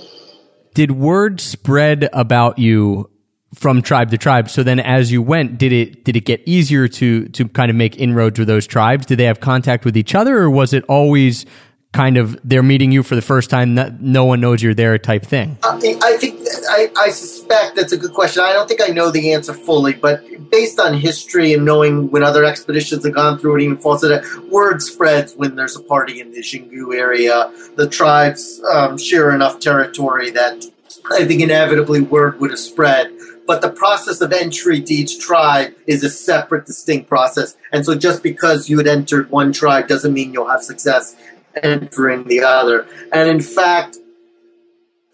Did 0.75 0.93
word 0.93 1.41
spread 1.41 2.09
about 2.13 2.59
you 2.59 3.11
from 3.55 3.83
tribe 3.83 4.11
to 4.11 4.19
tribe. 4.19 4.49
So 4.49 4.63
then 4.63 4.81
as 4.81 5.13
you 5.13 5.23
went, 5.23 5.59
did 5.59 5.73
it 5.73 6.05
did 6.05 6.17
it 6.17 6.25
get 6.25 6.43
easier 6.47 6.89
to 6.89 7.29
to 7.29 7.49
kind 7.49 7.71
of 7.71 7.77
make 7.77 7.99
inroads 7.99 8.39
with 8.39 8.49
those 8.49 8.67
tribes? 8.67 9.07
Did 9.07 9.19
they 9.19 9.25
have 9.25 9.41
contact 9.41 9.85
with 9.85 9.97
each 9.97 10.15
other 10.15 10.39
or 10.39 10.51
was 10.51 10.73
it 10.73 10.85
always 10.85 11.47
kind 11.93 12.17
of 12.17 12.39
they're 12.43 12.63
meeting 12.63 12.91
you 12.91 13.03
for 13.03 13.15
the 13.15 13.23
first 13.23 13.51
time 13.51 13.79
no 14.01 14.25
one 14.25 14.41
knows 14.41 14.63
you're 14.63 14.75
there 14.75 14.97
type 14.97 15.25
thing 15.25 15.59
i 15.63 16.17
think 16.19 16.41
I, 16.71 16.91
I, 16.99 17.11
suspect 17.11 17.77
that's 17.77 17.93
a 17.93 17.99
good 17.99 18.13
question 18.13 18.43
i 18.43 18.53
don't 18.53 18.67
think 18.67 18.81
i 18.83 18.87
know 18.87 19.11
the 19.11 19.33
answer 19.33 19.53
fully 19.53 19.93
but 19.93 20.25
based 20.51 20.81
on 20.81 20.95
history 20.95 21.53
and 21.53 21.65
knowing 21.65 22.11
when 22.11 22.23
other 22.23 22.45
expeditions 22.45 23.05
have 23.05 23.15
gone 23.15 23.39
through 23.39 23.57
it 23.57 23.63
even 23.63 23.77
Fawcett, 23.77 24.25
word 24.49 24.81
spreads 24.81 25.35
when 25.35 25.55
there's 25.55 25.77
a 25.77 25.83
party 25.83 26.21
in 26.21 26.33
the 26.33 26.41
Xingu 26.41 26.95
area 26.95 27.53
the 27.77 27.89
tribes 27.89 28.63
um, 28.73 28.97
share 28.97 29.31
enough 29.33 29.61
territory 29.61 30.31
that 30.31 30.65
i 31.11 31.27
think 31.27 31.43
inevitably 31.43 32.01
word 32.01 32.41
would 32.41 32.51
have 32.51 32.59
spread 32.59 33.13
but 33.47 33.61
the 33.61 33.71
process 33.71 34.21
of 34.21 34.33
entry 34.33 34.81
to 34.81 34.95
each 34.95 35.19
tribe 35.19 35.75
is 35.87 36.05
a 36.05 36.11
separate, 36.11 36.67
distinct 36.67 37.09
process. 37.09 37.57
And 37.73 37.85
so 37.85 37.95
just 37.95 38.23
because 38.23 38.69
you 38.69 38.79
had 38.79 38.87
entered 38.87 39.31
one 39.31 39.53
tribe 39.53 39.89
doesn't 39.89 40.13
mean 40.13 40.33
you'll 40.33 40.49
have 40.49 40.63
success 40.63 41.17
entering 41.63 42.25
the 42.25 42.43
other. 42.43 42.87
And 43.13 43.29
in 43.29 43.41
fact, 43.41 43.99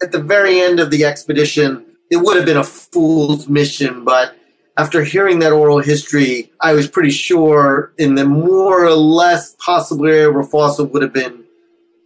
at 0.01 0.11
the 0.11 0.21
very 0.21 0.59
end 0.59 0.79
of 0.79 0.91
the 0.91 1.05
expedition, 1.05 1.85
it 2.09 2.17
would 2.17 2.37
have 2.37 2.45
been 2.45 2.57
a 2.57 2.63
fool's 2.63 3.47
mission, 3.47 4.03
but 4.03 4.35
after 4.77 5.03
hearing 5.03 5.39
that 5.39 5.51
oral 5.51 5.79
history, 5.79 6.51
I 6.61 6.73
was 6.73 6.87
pretty 6.87 7.09
sure 7.09 7.91
in 7.97 8.15
the 8.15 8.25
more 8.25 8.85
or 8.85 8.93
less 8.93 9.55
possible 9.55 10.07
area 10.07 10.31
where 10.31 10.43
Fawcett 10.43 10.91
would 10.91 11.01
have 11.01 11.11
been 11.11 11.43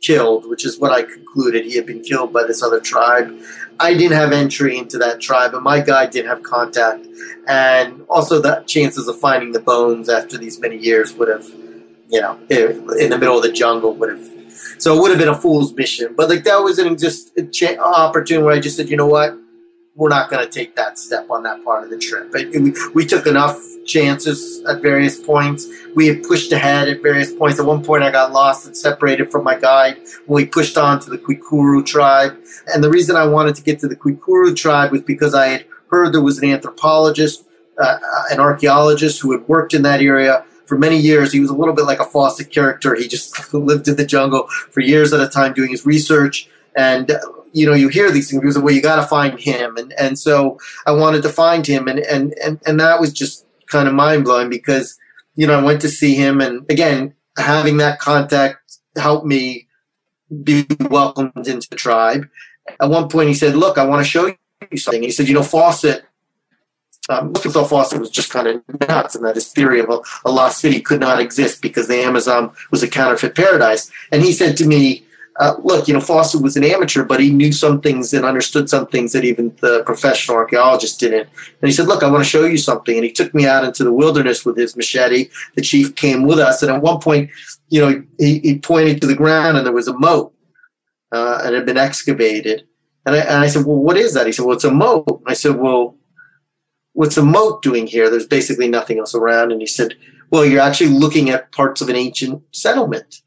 killed, 0.02 0.50
which 0.50 0.66
is 0.66 0.80
what 0.80 0.92
I 0.92 1.04
concluded. 1.04 1.66
He 1.66 1.76
had 1.76 1.86
been 1.86 2.02
killed 2.02 2.34
by 2.34 2.44
this 2.44 2.64
other 2.64 2.80
tribe. 2.80 3.32
I 3.80 3.94
didn't 3.94 4.18
have 4.18 4.32
entry 4.32 4.78
into 4.78 4.98
that 5.00 5.20
tribe, 5.20 5.54
and 5.54 5.64
my 5.64 5.82
guide 5.82 6.12
didn't 6.12 6.30
have 6.30 6.44
contact. 6.44 7.06
And 7.48 8.04
also, 8.10 8.42
the 8.42 8.64
chances 8.66 9.08
of 9.08 9.20
finding 9.20 9.52
the 9.52 9.60
bones 9.60 10.10
after 10.10 10.38
these 10.38 10.60
many 10.60 10.78
years 10.78 11.14
would 11.14 11.28
have, 11.28 11.46
you 12.10 12.22
know, 12.22 12.40
in 12.50 13.10
the 13.10 13.18
middle 13.18 13.38
of 13.38 13.44
the 13.44 13.52
jungle 13.52 13.94
would 13.96 14.10
have. 14.10 14.30
So 14.78 14.96
it 14.98 15.02
would 15.02 15.12
have 15.12 15.20
been 15.20 15.30
a 15.30 15.36
fool's 15.36 15.74
mission. 15.74 16.14
But 16.16 16.30
like 16.30 16.44
that 16.44 16.58
was 16.58 16.80
an 16.80 16.98
just 16.98 17.38
a 17.38 17.44
cha- 17.46 17.82
opportunity 17.82 18.44
where 18.44 18.56
I 18.56 18.60
just 18.60 18.78
said, 18.78 18.90
you 18.90 18.98
know 18.98 19.08
what, 19.08 19.38
we're 19.96 20.10
not 20.10 20.30
going 20.30 20.44
to 20.44 20.52
take 20.52 20.76
that 20.76 20.98
step 20.98 21.30
on 21.30 21.44
that 21.44 21.64
part 21.64 21.84
of 21.84 21.90
the 21.90 21.98
trip. 21.98 22.34
we, 22.34 22.74
we 22.96 23.06
took 23.06 23.28
enough 23.28 23.60
chances 23.86 24.64
at 24.66 24.82
various 24.82 25.20
points. 25.20 25.68
We 25.96 26.08
had 26.08 26.24
pushed 26.24 26.52
ahead 26.52 26.88
at 26.90 27.04
various 27.04 27.34
points. 27.34 27.60
At 27.60 27.66
one 27.66 27.84
point, 27.84 28.04
I 28.04 28.12
got 28.12 28.32
lost 28.32 28.66
and 28.66 28.76
separated 28.76 29.32
from 29.32 29.44
my 29.44 29.58
guide 29.58 29.98
when 30.26 30.44
we 30.44 30.46
pushed 30.46 30.78
on 30.78 31.00
to 31.02 31.10
the 31.10 31.18
Kuikuro 31.18 31.86
tribe. 31.86 32.38
And 32.74 32.84
the 32.84 32.90
reason 32.90 33.16
I 33.16 33.28
wanted 33.28 33.56
to 33.56 33.64
get 33.64 33.80
to 33.80 33.88
the 33.88 33.96
Kuikuro 33.96 34.56
tribe 34.56 34.92
was 34.92 35.02
because 35.02 35.36
I 35.36 35.48
had 35.48 35.66
heard 35.92 36.14
there 36.14 36.22
was 36.22 36.40
an 36.40 36.50
anthropologist, 36.50 37.46
uh, 37.78 37.98
an 38.32 38.40
archaeologist 38.40 39.22
who 39.22 39.32
had 39.32 39.48
worked 39.48 39.74
in 39.74 39.84
that 39.84 40.02
area 40.02 40.44
for 40.66 40.78
many 40.78 40.98
years. 40.98 41.32
He 41.32 41.40
was 41.40 41.50
a 41.52 41.56
little 41.56 41.76
bit 41.76 41.86
like 41.86 42.00
a 42.00 42.06
Fawcett 42.06 42.50
character. 42.50 42.96
He 42.96 43.08
just 43.08 43.54
lived 43.54 43.88
in 43.88 43.96
the 43.96 44.06
jungle 44.06 44.48
for 44.48 44.80
years 44.80 45.14
at 45.14 45.20
a 45.20 45.28
time 45.28 45.54
doing 45.54 45.70
his 45.70 45.86
research. 45.86 46.50
And 46.76 47.12
uh, 47.12 47.20
you 47.54 47.68
know, 47.68 47.74
you 47.74 47.88
hear 47.88 48.12
these 48.12 48.30
things. 48.30 48.56
Say, 48.56 48.60
"Well, 48.60 48.74
you 48.74 48.82
got 48.82 48.98
to 48.98 49.04
find 49.04 49.40
him," 49.40 49.78
and 49.78 49.94
and 49.94 50.18
so 50.18 50.60
I 50.86 50.92
wanted 50.92 51.22
to 51.24 51.30
find 51.30 51.66
him, 51.66 51.88
and 51.88 52.00
and 52.00 52.34
and 52.44 52.60
and 52.66 52.80
that 52.80 53.00
was 53.00 53.14
just 53.14 53.46
kind 53.68 53.88
of 53.88 53.94
mind 53.94 54.26
blowing 54.26 54.50
because 54.50 54.98
you 55.36 55.48
know 55.48 55.60
I 55.60 55.64
went 55.64 55.82
to 55.82 55.90
see 55.90 56.16
him, 56.16 56.42
and 56.42 56.70
again 56.70 57.14
having 57.38 57.78
that 57.78 58.00
contact 58.00 58.80
helped 58.96 59.26
me 59.26 59.68
be 60.44 60.66
welcomed 60.90 61.48
into 61.48 61.70
the 61.70 61.76
tribe. 61.76 62.28
At 62.80 62.90
one 62.90 63.08
point, 63.08 63.30
he 63.30 63.36
said, 63.36 63.56
"Look, 63.56 63.78
I 63.78 63.86
want 63.86 64.04
to 64.04 64.10
show 64.10 64.28
you 64.28 64.78
something." 64.78 65.04
He 65.04 65.12
said, 65.12 65.28
"You 65.28 65.36
know, 65.36 65.44
Fawcett." 65.44 66.06
Um, 67.10 67.34
people 67.34 67.66
Fawcett 67.66 68.00
was 68.00 68.10
just 68.10 68.32
kind 68.32 68.48
of 68.48 68.62
nuts, 68.88 69.14
and 69.14 69.26
that 69.26 69.36
his 69.36 69.50
theory 69.50 69.80
of 69.82 69.90
a, 69.90 70.00
a 70.26 70.32
lost 70.32 70.60
city 70.60 70.80
could 70.80 71.02
not 71.02 71.20
exist 71.20 71.62
because 71.62 71.88
the 71.88 72.02
Amazon 72.02 72.52
was 72.72 72.82
a 72.82 72.88
counterfeit 72.88 73.36
paradise. 73.36 73.92
And 74.12 74.24
he 74.24 74.32
said 74.32 74.56
to 74.58 74.66
me, 74.66 75.06
uh, 75.40 75.56
look, 75.64 75.88
you 75.88 75.94
know, 75.94 76.00
Fawcett 76.00 76.42
was 76.42 76.56
an 76.56 76.64
amateur, 76.64 77.04
but 77.04 77.20
he 77.20 77.32
knew 77.32 77.52
some 77.52 77.82
things 77.82 78.14
and 78.14 78.24
understood 78.24 78.70
some 78.70 78.86
things 78.86 79.14
that 79.14 79.24
even 79.24 79.56
the 79.62 79.84
professional 79.84 80.38
archaeologist 80.38 81.00
didn't. 81.00 81.28
And 81.62 81.70
he 81.70 81.72
said, 81.72 81.88
look, 81.88 82.04
I 82.04 82.10
want 82.10 82.24
to 82.24 82.30
show 82.30 82.46
you 82.46 82.58
something. 82.58 82.96
And 82.96 83.04
he 83.04 83.12
took 83.12 83.34
me 83.34 83.48
out 83.48 83.64
into 83.64 83.84
the 83.84 83.94
wilderness 83.94 84.46
with 84.46 84.58
his 84.58 84.76
machete. 84.76 85.30
The 85.56 85.62
chief 85.62 85.96
came 85.96 86.24
with 86.24 86.38
us. 86.38 86.62
And 86.62 86.72
at 86.72 86.84
one 86.84 87.00
point, 87.00 87.32
you 87.70 87.82
know, 87.82 88.04
he, 88.20 88.40
he 88.40 88.60
pointed 88.60 89.02
to 89.02 89.08
the 89.08 89.16
ground 89.16 89.58
and 89.58 89.66
there 89.66 89.74
was 89.74 89.88
a 89.88 89.98
moat 89.98 90.34
uh, 91.12 91.42
and 91.44 91.56
had 91.56 91.66
been 91.66 91.78
excavated. 91.78 92.68
And 93.06 93.16
I, 93.16 93.20
and 93.20 93.44
I 93.44 93.48
said, 93.48 93.66
well, 93.66 93.78
what 93.78 93.98
is 93.98 94.14
that? 94.14 94.28
He 94.28 94.32
said, 94.32 94.46
well, 94.46 94.56
it's 94.56 94.64
a 94.64 94.72
moat. 94.72 95.24
I 95.26 95.34
said, 95.34 95.56
well, 95.56 95.98
what's 96.94 97.18
a 97.18 97.24
moat 97.24 97.64
doing 97.64 97.88
here? 97.88 98.10
There's 98.10 98.28
basically 98.28 98.68
nothing 98.68 99.00
else 99.00 99.16
around. 99.16 99.52
And 99.52 99.62
he 99.62 99.68
said, 99.68 99.96
well, 100.30 100.46
you're 100.46 100.62
actually 100.62 100.92
looking 100.92 101.32
at 101.32 101.52
parts 101.52 101.82
of 101.82 101.90
an 101.90 101.96
ancient 101.96 102.42
settlement. 102.52 103.22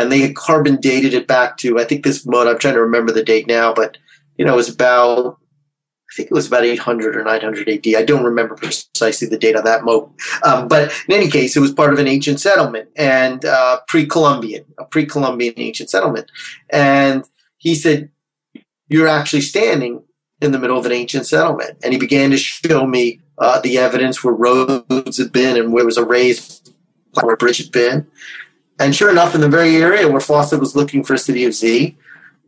And 0.00 0.10
they 0.10 0.20
had 0.20 0.34
carbon 0.34 0.76
dated 0.76 1.12
it 1.12 1.26
back 1.26 1.58
to, 1.58 1.78
I 1.78 1.84
think 1.84 2.04
this 2.04 2.26
moat, 2.26 2.46
I'm 2.46 2.58
trying 2.58 2.74
to 2.74 2.80
remember 2.80 3.12
the 3.12 3.22
date 3.22 3.46
now, 3.46 3.74
but, 3.74 3.98
you 4.36 4.44
know, 4.44 4.54
it 4.54 4.56
was 4.56 4.72
about, 4.72 5.36
I 6.10 6.12
think 6.16 6.30
it 6.30 6.34
was 6.34 6.46
about 6.46 6.64
800 6.64 7.16
or 7.16 7.22
900 7.22 7.68
AD. 7.68 7.86
I 7.94 8.02
don't 8.02 8.24
remember 8.24 8.54
precisely 8.56 9.28
the 9.28 9.38
date 9.38 9.56
on 9.56 9.64
that 9.64 9.84
moat. 9.84 10.10
Um, 10.42 10.68
but 10.68 10.90
in 11.06 11.14
any 11.14 11.28
case, 11.28 11.54
it 11.54 11.60
was 11.60 11.72
part 11.72 11.92
of 11.92 11.98
an 11.98 12.08
ancient 12.08 12.40
settlement 12.40 12.88
and 12.96 13.44
uh, 13.44 13.80
pre 13.86 14.06
Columbian, 14.06 14.64
a 14.78 14.84
pre 14.86 15.04
Columbian 15.04 15.54
ancient 15.58 15.90
settlement. 15.90 16.30
And 16.70 17.24
he 17.58 17.74
said, 17.74 18.10
You're 18.88 19.06
actually 19.06 19.42
standing 19.42 20.02
in 20.40 20.52
the 20.52 20.58
middle 20.58 20.78
of 20.78 20.86
an 20.86 20.92
ancient 20.92 21.26
settlement. 21.26 21.78
And 21.82 21.92
he 21.92 21.98
began 21.98 22.30
to 22.30 22.38
show 22.38 22.86
me 22.86 23.20
uh, 23.38 23.60
the 23.60 23.78
evidence 23.78 24.24
where 24.24 24.34
roads 24.34 25.18
had 25.18 25.30
been 25.30 25.56
and 25.56 25.72
where 25.72 25.84
was 25.84 25.98
a 25.98 26.04
raised 26.04 26.72
where 27.20 27.34
a 27.34 27.36
bridge 27.36 27.58
had 27.58 27.72
been. 27.72 28.06
And 28.80 28.96
sure 28.96 29.10
enough, 29.10 29.34
in 29.34 29.42
the 29.42 29.48
very 29.48 29.76
area 29.76 30.08
where 30.08 30.20
Fawcett 30.20 30.58
was 30.58 30.74
looking 30.74 31.04
for 31.04 31.14
a 31.14 31.18
city 31.18 31.44
of 31.44 31.52
Z, 31.52 31.96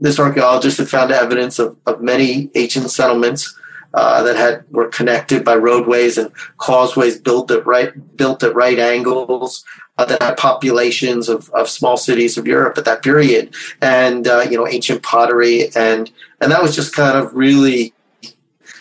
this 0.01 0.19
archaeologist 0.19 0.79
had 0.79 0.89
found 0.89 1.13
evidence 1.13 1.59
of, 1.59 1.77
of 1.87 2.01
many 2.01 2.51
ancient 2.55 2.91
settlements 2.91 3.55
uh, 3.95 4.23
that 4.23 4.37
had 4.37 4.65
were 4.71 4.89
connected 4.89 5.45
by 5.45 5.55
roadways 5.55 6.17
and 6.17 6.33
causeways 6.57 7.21
built 7.21 7.51
at 7.51 7.67
right 7.67 8.17
built 8.17 8.43
at 8.43 8.55
right 8.55 8.79
angles 8.79 9.63
uh, 9.99 10.07
that 10.07 10.23
had 10.23 10.37
populations 10.39 11.29
of, 11.29 11.51
of 11.51 11.69
small 11.69 11.99
cities 11.99 12.39
of 12.39 12.47
Europe 12.47 12.79
at 12.79 12.87
that 12.87 13.03
period, 13.03 13.55
and 13.83 14.27
uh, 14.27 14.45
you 14.51 14.57
know 14.57 14.67
ancient 14.67 15.03
pottery, 15.03 15.69
and 15.77 16.11
and 16.41 16.51
that 16.51 16.63
was 16.63 16.75
just 16.75 16.95
kind 16.95 17.19
of 17.19 17.35
really 17.35 17.93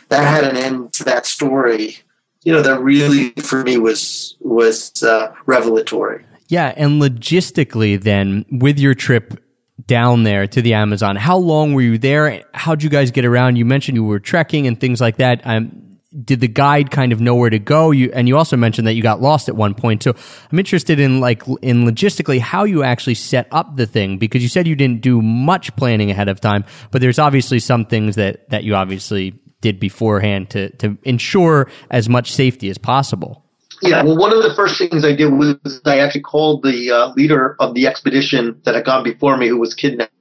that 0.07 0.23
had 0.23 0.45
an 0.45 0.55
end 0.55 0.93
to 0.93 1.03
that 1.03 1.25
story. 1.25 1.97
You 2.43 2.53
know, 2.53 2.61
that 2.61 2.79
really 2.79 3.31
for 3.31 3.61
me 3.63 3.77
was 3.77 4.37
was 4.39 5.03
uh, 5.03 5.33
revelatory. 5.45 6.25
Yeah, 6.51 6.73
and 6.75 7.01
logistically, 7.01 8.03
then 8.03 8.43
with 8.51 8.77
your 8.77 8.93
trip 8.93 9.41
down 9.87 10.23
there 10.23 10.47
to 10.47 10.61
the 10.61 10.73
Amazon, 10.73 11.15
how 11.15 11.37
long 11.37 11.73
were 11.73 11.81
you 11.81 11.97
there? 11.97 12.43
How'd 12.53 12.83
you 12.83 12.89
guys 12.89 13.09
get 13.09 13.23
around? 13.23 13.55
You 13.55 13.63
mentioned 13.63 13.95
you 13.95 14.03
were 14.03 14.19
trekking 14.19 14.67
and 14.67 14.77
things 14.77 14.99
like 14.99 15.15
that. 15.15 15.39
Um, 15.45 15.97
did 16.25 16.41
the 16.41 16.49
guide 16.49 16.91
kind 16.91 17.13
of 17.13 17.21
know 17.21 17.35
where 17.35 17.49
to 17.49 17.57
go? 17.57 17.91
You 17.91 18.11
and 18.13 18.27
you 18.27 18.37
also 18.37 18.57
mentioned 18.57 18.85
that 18.85 18.95
you 18.95 19.01
got 19.01 19.21
lost 19.21 19.47
at 19.47 19.55
one 19.55 19.73
point. 19.73 20.03
So 20.03 20.13
I'm 20.51 20.59
interested 20.59 20.99
in 20.99 21.21
like 21.21 21.47
in 21.61 21.85
logistically 21.85 22.41
how 22.41 22.65
you 22.65 22.83
actually 22.83 23.15
set 23.15 23.47
up 23.53 23.77
the 23.77 23.85
thing 23.85 24.17
because 24.17 24.43
you 24.43 24.49
said 24.49 24.67
you 24.67 24.75
didn't 24.75 24.99
do 24.99 25.21
much 25.21 25.73
planning 25.77 26.11
ahead 26.11 26.27
of 26.27 26.41
time, 26.41 26.65
but 26.91 26.99
there's 26.99 27.17
obviously 27.17 27.59
some 27.59 27.85
things 27.85 28.17
that 28.17 28.49
that 28.49 28.65
you 28.65 28.75
obviously 28.75 29.39
did 29.61 29.79
beforehand 29.79 30.49
to 30.49 30.69
to 30.79 30.97
ensure 31.03 31.71
as 31.89 32.09
much 32.09 32.33
safety 32.33 32.69
as 32.69 32.77
possible. 32.77 33.45
Yeah, 33.81 34.03
well, 34.03 34.17
one 34.17 34.31
of 34.31 34.43
the 34.43 34.53
first 34.53 34.77
things 34.77 35.03
I 35.03 35.15
did 35.15 35.33
was 35.33 35.81
I 35.85 35.99
actually 35.99 36.21
called 36.21 36.63
the 36.63 36.91
uh, 36.91 37.13
leader 37.13 37.55
of 37.59 37.73
the 37.73 37.87
expedition 37.87 38.61
that 38.63 38.75
had 38.75 38.85
gone 38.85 39.03
before 39.03 39.37
me, 39.37 39.47
who 39.47 39.57
was 39.57 39.73
kidnapped 39.73 40.11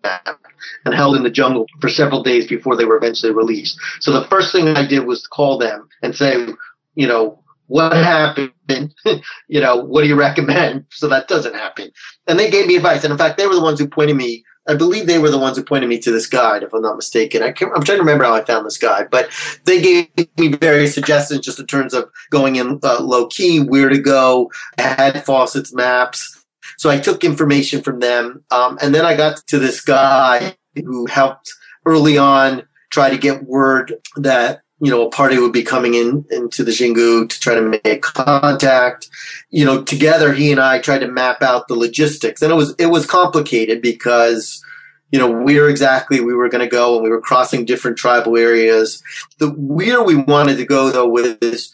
and 0.84 0.94
held 0.94 1.16
in 1.16 1.22
the 1.22 1.30
jungle 1.30 1.66
for 1.80 1.88
several 1.88 2.22
days 2.22 2.46
before 2.46 2.76
they 2.76 2.84
were 2.84 2.96
eventually 2.96 3.32
released. 3.32 3.78
So 4.00 4.12
the 4.12 4.26
first 4.28 4.52
thing 4.52 4.68
I 4.68 4.86
did 4.86 5.06
was 5.06 5.26
call 5.26 5.58
them 5.58 5.88
and 6.02 6.14
say, 6.14 6.46
you 6.94 7.06
know, 7.06 7.42
what 7.70 7.92
happened? 7.92 8.52
you 9.48 9.60
know, 9.60 9.76
what 9.76 10.02
do 10.02 10.08
you 10.08 10.16
recommend 10.16 10.84
so 10.90 11.08
that 11.08 11.28
doesn't 11.28 11.54
happen? 11.54 11.90
And 12.26 12.38
they 12.38 12.50
gave 12.50 12.66
me 12.66 12.76
advice. 12.76 13.04
And 13.04 13.12
in 13.12 13.18
fact, 13.18 13.38
they 13.38 13.46
were 13.46 13.54
the 13.54 13.62
ones 13.62 13.78
who 13.78 13.88
pointed 13.88 14.16
me 14.16 14.44
I 14.68 14.74
believe 14.74 15.06
they 15.06 15.18
were 15.18 15.30
the 15.30 15.38
ones 15.38 15.56
who 15.56 15.64
pointed 15.64 15.88
me 15.88 15.98
to 16.00 16.12
this 16.12 16.26
guide, 16.26 16.62
if 16.62 16.72
I'm 16.72 16.82
not 16.82 16.94
mistaken. 16.94 17.42
I 17.42 17.48
am 17.48 17.54
trying 17.54 17.84
to 17.84 17.98
remember 17.98 18.24
how 18.24 18.34
I 18.34 18.44
found 18.44 18.66
this 18.66 18.76
guide, 18.76 19.08
but 19.10 19.30
they 19.64 19.80
gave 19.80 20.28
me 20.38 20.48
various 20.48 20.94
suggestions 20.94 21.44
just 21.44 21.58
in 21.58 21.66
terms 21.66 21.94
of 21.94 22.10
going 22.30 22.56
in 22.56 22.78
uh, 22.82 23.02
low 23.02 23.26
key, 23.26 23.60
where 23.60 23.88
to 23.88 23.98
go. 23.98 24.50
I 24.78 24.82
had 24.82 25.24
Fawcett's 25.24 25.74
maps, 25.74 26.44
so 26.76 26.90
I 26.90 26.98
took 26.98 27.24
information 27.24 27.82
from 27.82 28.00
them, 28.00 28.44
um, 28.50 28.78
and 28.82 28.94
then 28.94 29.04
I 29.04 29.16
got 29.16 29.38
to 29.48 29.58
this 29.58 29.80
guy 29.80 30.56
who 30.76 31.06
helped 31.06 31.50
early 31.86 32.18
on 32.18 32.62
try 32.90 33.08
to 33.10 33.18
get 33.18 33.44
word 33.44 33.94
that 34.16 34.60
you 34.80 34.90
know, 34.90 35.06
a 35.06 35.10
party 35.10 35.38
would 35.38 35.52
be 35.52 35.62
coming 35.62 35.94
in 35.94 36.24
into 36.30 36.64
the 36.64 36.70
Xingu 36.70 37.28
to 37.28 37.40
try 37.40 37.54
to 37.54 37.80
make 37.84 38.02
contact. 38.02 39.08
You 39.50 39.64
know, 39.64 39.82
together 39.82 40.32
he 40.32 40.50
and 40.50 40.60
I 40.60 40.78
tried 40.78 41.00
to 41.00 41.08
map 41.08 41.42
out 41.42 41.68
the 41.68 41.74
logistics, 41.74 42.40
and 42.40 42.50
it 42.50 42.56
was 42.56 42.74
it 42.78 42.86
was 42.86 43.06
complicated 43.06 43.82
because 43.82 44.64
you 45.12 45.18
know 45.18 45.30
where 45.30 45.68
exactly 45.68 46.20
we 46.20 46.34
were 46.34 46.48
going 46.48 46.64
to 46.64 46.70
go, 46.70 46.94
and 46.94 47.04
we 47.04 47.10
were 47.10 47.20
crossing 47.20 47.66
different 47.66 47.98
tribal 47.98 48.38
areas. 48.38 49.02
The 49.38 49.50
where 49.50 50.02
we 50.02 50.14
wanted 50.14 50.56
to 50.56 50.64
go 50.64 50.90
though 50.90 51.08
was 51.08 51.72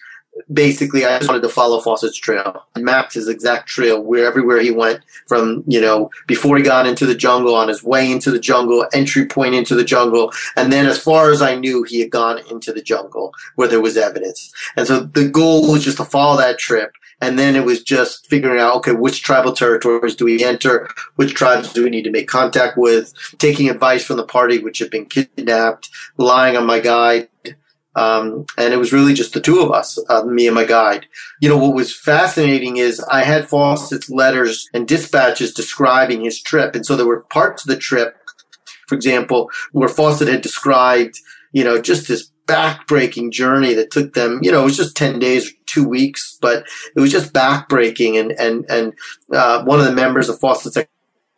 basically 0.52 1.04
I 1.04 1.18
just 1.18 1.28
wanted 1.28 1.42
to 1.42 1.48
follow 1.48 1.80
Fawcett's 1.80 2.16
trail. 2.16 2.64
I 2.74 2.80
mapped 2.80 3.14
his 3.14 3.28
exact 3.28 3.68
trail 3.68 4.00
where 4.02 4.26
everywhere 4.26 4.60
he 4.60 4.70
went 4.70 5.00
from, 5.26 5.64
you 5.66 5.80
know, 5.80 6.10
before 6.26 6.56
he 6.56 6.62
got 6.62 6.86
into 6.86 7.06
the 7.06 7.14
jungle, 7.14 7.54
on 7.54 7.68
his 7.68 7.82
way 7.82 8.10
into 8.10 8.30
the 8.30 8.38
jungle, 8.38 8.86
entry 8.92 9.26
point 9.26 9.54
into 9.54 9.74
the 9.74 9.84
jungle, 9.84 10.32
and 10.56 10.72
then 10.72 10.86
as 10.86 11.02
far 11.02 11.30
as 11.30 11.42
I 11.42 11.56
knew, 11.56 11.82
he 11.82 12.00
had 12.00 12.10
gone 12.10 12.40
into 12.50 12.72
the 12.72 12.82
jungle 12.82 13.32
where 13.56 13.68
there 13.68 13.80
was 13.80 13.96
evidence. 13.96 14.52
And 14.76 14.86
so 14.86 15.00
the 15.00 15.28
goal 15.28 15.70
was 15.70 15.84
just 15.84 15.98
to 15.98 16.04
follow 16.04 16.36
that 16.38 16.58
trip. 16.58 16.92
And 17.20 17.38
then 17.38 17.56
it 17.56 17.64
was 17.64 17.82
just 17.82 18.26
figuring 18.26 18.60
out, 18.60 18.76
okay, 18.76 18.92
which 18.92 19.22
tribal 19.22 19.52
territories 19.52 20.14
do 20.16 20.26
we 20.26 20.44
enter? 20.44 20.88
Which 21.14 21.32
tribes 21.32 21.72
do 21.72 21.84
we 21.84 21.90
need 21.90 22.02
to 22.02 22.10
make 22.10 22.28
contact 22.28 22.76
with? 22.76 23.14
Taking 23.38 23.70
advice 23.70 24.04
from 24.04 24.18
the 24.18 24.26
party 24.26 24.58
which 24.58 24.80
had 24.80 24.90
been 24.90 25.06
kidnapped, 25.06 25.88
relying 26.18 26.58
on 26.58 26.66
my 26.66 26.78
guide, 26.78 27.28
um, 27.96 28.44
and 28.58 28.74
it 28.74 28.76
was 28.76 28.92
really 28.92 29.14
just 29.14 29.32
the 29.32 29.40
two 29.40 29.60
of 29.60 29.72
us, 29.72 29.98
uh, 30.10 30.22
me 30.24 30.46
and 30.46 30.54
my 30.54 30.64
guide. 30.64 31.06
You 31.40 31.48
know, 31.48 31.56
what 31.56 31.74
was 31.74 31.96
fascinating 31.96 32.76
is 32.76 33.00
I 33.00 33.24
had 33.24 33.48
Fawcett's 33.48 34.10
letters 34.10 34.68
and 34.74 34.86
dispatches 34.86 35.54
describing 35.54 36.22
his 36.22 36.40
trip. 36.40 36.74
And 36.74 36.84
so 36.84 36.94
there 36.94 37.06
were 37.06 37.22
parts 37.22 37.64
of 37.64 37.68
the 37.68 37.80
trip, 37.80 38.14
for 38.86 38.94
example, 38.94 39.50
where 39.72 39.88
Fawcett 39.88 40.28
had 40.28 40.42
described, 40.42 41.18
you 41.52 41.64
know, 41.64 41.80
just 41.80 42.06
this 42.06 42.30
backbreaking 42.46 43.32
journey 43.32 43.72
that 43.72 43.90
took 43.90 44.12
them, 44.12 44.40
you 44.42 44.52
know, 44.52 44.60
it 44.60 44.66
was 44.66 44.76
just 44.76 44.96
10 44.96 45.18
days, 45.18 45.52
two 45.64 45.88
weeks, 45.88 46.38
but 46.40 46.64
it 46.94 47.00
was 47.00 47.10
just 47.10 47.32
backbreaking. 47.32 48.20
And, 48.20 48.32
and, 48.32 48.66
and, 48.68 48.92
uh, 49.32 49.64
one 49.64 49.80
of 49.80 49.86
the 49.86 49.92
members 49.92 50.28
of 50.28 50.38
Fawcett's 50.38 50.76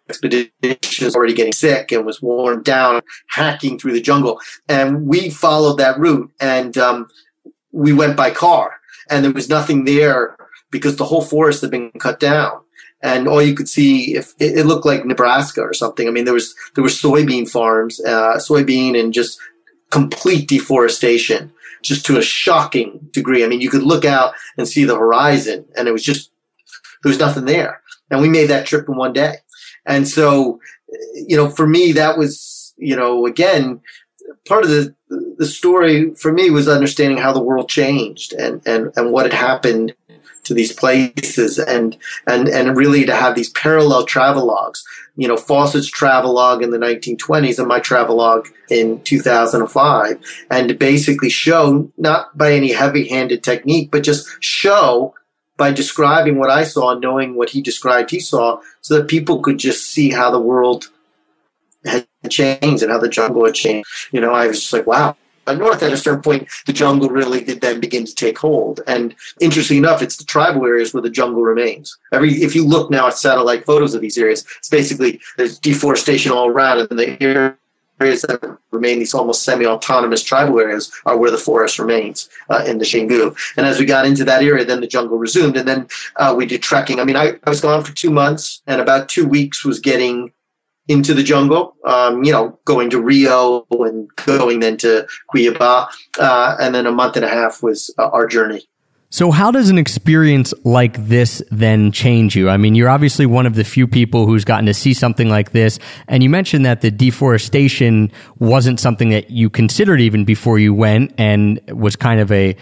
expedition 0.09 1.05
was 1.05 1.14
already 1.14 1.35
getting 1.35 1.53
sick 1.53 1.92
and 1.92 2.07
was 2.07 2.23
worn 2.23 2.62
down, 2.62 3.03
hacking 3.29 3.79
through 3.79 3.92
the 3.92 4.01
jungle. 4.01 4.40
And 4.68 5.07
we 5.07 5.31
followed 5.31 5.77
that 5.79 5.99
route 5.99 6.31
and 6.40 6.77
um, 6.79 7.09
we 7.73 7.92
went 7.92 8.16
by 8.16 8.31
car. 8.31 8.81
And 9.11 9.25
there 9.25 9.33
was 9.33 9.49
nothing 9.49 9.85
there 9.85 10.37
because 10.71 10.97
the 10.97 11.05
whole 11.05 11.23
forest 11.23 11.62
had 11.62 11.71
been 11.71 11.90
cut 11.92 12.21
down. 12.21 12.61
And 13.01 13.29
all 13.29 13.40
you 13.40 13.55
could 13.55 13.68
see, 13.68 14.16
if 14.16 14.33
it, 14.40 14.59
it 14.59 14.66
looked 14.66 14.85
like 14.85 15.05
Nebraska 15.05 15.61
or 15.61 15.73
something. 15.73 16.09
I 16.09 16.11
mean, 16.11 16.25
there 16.25 16.35
was 16.35 16.55
there 16.75 16.83
were 16.83 16.90
soybean 16.90 17.49
farms, 17.49 18.01
uh, 18.01 18.38
soybean, 18.38 18.99
and 18.99 19.12
just 19.12 19.38
complete 19.90 20.49
deforestation, 20.49 21.53
just 21.81 22.05
to 22.07 22.18
a 22.18 22.23
shocking 22.23 23.09
degree. 23.12 23.44
I 23.44 23.47
mean, 23.47 23.61
you 23.61 23.71
could 23.71 23.85
look 23.85 24.05
out 24.05 24.35
and 24.57 24.66
see 24.66 24.83
the 24.83 24.99
horizon, 24.99 25.64
and 25.77 25.87
it 25.87 25.92
was 25.92 26.03
just 26.03 26.33
there 27.05 27.11
was 27.11 27.21
nothing 27.21 27.44
there. 27.44 27.83
And 28.11 28.21
we 28.21 28.29
made 28.29 28.49
that 28.51 28.66
trip 28.66 28.88
in 28.88 28.97
one 28.97 29.12
day. 29.12 29.37
And 29.88 30.07
so, 30.07 30.61
you 31.14 31.37
know, 31.37 31.51
for 31.51 31.66
me, 31.66 31.92
that 31.92 32.16
was, 32.16 32.74
you 32.77 32.94
know, 32.94 33.27
again, 33.27 33.81
part 34.46 34.62
of 34.62 34.70
the 34.70 34.94
the 35.38 35.46
story 35.46 36.14
for 36.14 36.33
me 36.33 36.51
was 36.51 36.68
understanding 36.68 37.18
how 37.18 37.33
the 37.33 37.42
world 37.42 37.68
changed 37.68 38.33
and 38.35 38.61
and 38.66 38.92
and 38.96 39.11
what 39.11 39.24
had 39.24 39.33
happened 39.33 39.94
to 40.44 40.55
these 40.55 40.72
places 40.72 41.59
and 41.59 41.96
and 42.27 42.48
and 42.48 42.77
really 42.77 43.05
to 43.05 43.14
have 43.14 43.35
these 43.35 43.51
parallel 43.51 44.07
travelogues. 44.07 44.83
You 45.16 45.29
know 45.29 45.37
fawcett's 45.37 45.88
travelogue 45.88 46.62
in 46.62 46.70
the 46.70 46.79
1920s 46.79 47.59
and 47.59 47.68
my 47.68 47.81
travelogue 47.81 48.48
in 48.70 49.01
2005 49.03 50.18
and 50.51 50.68
to 50.68 50.74
basically 50.74 51.31
show 51.31 51.90
not 51.96 52.37
by 52.37 52.53
any 52.53 52.72
heavy-handed 52.72 53.42
technique 53.42 53.90
but 53.90 54.05
just 54.05 54.29
show 54.40 55.14
by 55.59 55.73
describing 55.73 56.38
what 56.38 56.49
I 56.49 56.64
saw 56.64 56.94
knowing 56.94 57.35
what 57.35 57.51
he 57.51 57.61
described 57.61 58.11
he 58.11 58.21
saw 58.21 58.61
so 58.81 58.97
that 58.97 59.09
people 59.09 59.40
could 59.40 59.59
just 59.59 59.90
see 59.90 60.11
how 60.11 60.31
the 60.31 60.40
world 60.40 60.87
had 61.85 62.07
changed 62.31 62.83
and 62.83 62.90
how 62.90 62.99
the 62.99 63.09
jungle 63.09 63.44
had 63.44 63.55
changed. 63.55 63.87
You 64.12 64.21
know, 64.21 64.33
I 64.33 64.47
was 64.47 64.61
just 64.61 64.73
like, 64.73 64.87
wow, 64.87 65.16
But 65.49 65.57
north, 65.57 65.83
at 65.83 65.94
a 65.94 65.97
certain 65.97 66.21
point, 66.21 66.47
the 66.66 66.75
jungle 66.75 67.09
really 67.09 67.42
did 67.42 67.62
then 67.62 67.81
begin 67.81 68.05
to 68.05 68.14
take 68.14 68.38
hold. 68.38 68.83
And 68.87 69.14
interesting 69.40 69.79
enough, 69.79 70.03
it's 70.03 70.16
the 70.16 70.25
tribal 70.25 70.66
areas 70.66 70.92
where 70.92 71.03
the 71.03 71.09
jungle 71.09 71.42
remains. 71.42 71.97
Every 72.12 72.35
if 72.42 72.55
you 72.55 72.66
look 72.66 72.90
now 72.90 73.07
at 73.09 73.16
satellite 73.16 73.64
photos 73.64 73.94
of 73.94 74.03
these 74.03 74.18
areas, 74.18 74.44
it's 74.59 74.68
basically 74.68 75.21
there's 75.38 75.59
deforestation 75.59 76.33
all 76.33 76.49
around, 76.49 76.81
and 76.90 76.99
the 76.99 77.57
areas 78.01 78.23
that 78.23 78.59
remain 78.71 78.99
these 78.99 79.15
almost 79.15 79.43
semi-autonomous 79.43 80.23
tribal 80.23 80.61
areas 80.61 80.93
are 81.07 81.17
where 81.17 81.31
the 81.31 81.39
forest 81.39 81.79
remains 81.79 82.29
uh, 82.51 82.65
in 82.67 82.79
the 82.79 82.85
Xingu. 82.85 83.37
And 83.57 83.67
as 83.67 83.79
we 83.79 83.85
got 83.85 84.07
into 84.07 84.25
that 84.25 84.43
area, 84.43 84.65
then 84.65 84.81
the 84.81 84.87
jungle 84.87 85.19
resumed, 85.19 85.57
and 85.57 85.69
then 85.69 85.89
uh, 86.17 86.35
we 86.37 86.47
did 86.47 86.63
trekking. 86.63 87.01
I 87.01 87.05
mean, 87.05 87.17
I, 87.17 87.35
I 87.45 87.51
was 87.51 87.61
gone 87.61 87.83
for 87.85 87.93
two 87.93 88.11
months, 88.11 88.63
and 88.67 88.81
about 88.81 89.09
two 89.09 89.27
weeks 89.27 89.65
was 89.65 89.79
getting 89.81 90.33
into 90.89 91.13
the 91.13 91.23
jungle, 91.23 91.77
um, 91.85 92.25
you 92.25 92.33
know, 92.33 92.59
going 92.65 92.89
to 92.91 93.01
Rio 93.01 93.67
and 93.71 94.09
going 94.17 94.61
then 94.61 94.79
to 94.79 95.07
Cuiabá. 95.33 95.87
Uh, 96.19 96.57
and 96.59 96.75
then 96.75 96.87
a 96.87 96.93
month 96.93 97.17
and 97.17 97.25
a 97.25 97.29
half 97.29 97.63
was 97.63 97.95
uh, 97.99 98.09
our 98.09 98.27
journey. 98.27 98.67
So, 99.11 99.31
how 99.31 99.51
does 99.51 99.71
an 99.71 99.79
experience 99.79 100.53
like 100.64 101.07
this 101.07 101.42
then 101.51 101.92
change 101.92 102.37
you? 102.37 102.51
I 102.51 102.59
mean, 102.59 102.75
you're 102.75 102.90
obviously 102.90 103.25
one 103.25 103.47
of 103.47 103.55
the 103.55 103.64
few 103.64 103.87
people 103.87 104.27
who's 104.27 104.44
gotten 104.44 104.66
to 104.66 104.75
see 104.75 104.92
something 104.92 105.31
like 105.31 105.53
this. 105.53 105.79
And 106.09 106.23
you 106.23 106.29
mentioned 106.29 106.66
that 106.66 106.83
the 106.83 106.90
deforestation 106.90 108.12
wasn't 108.38 108.79
something 108.79 109.09
that 109.09 109.31
you 109.31 109.49
considered 109.49 110.03
even 110.03 110.27
before 110.27 110.59
you 110.59 110.75
went 110.75 111.14
and 111.16 111.59
was 111.68 111.97
kind 111.97 112.21
of 112.21 112.31
a 112.31 112.55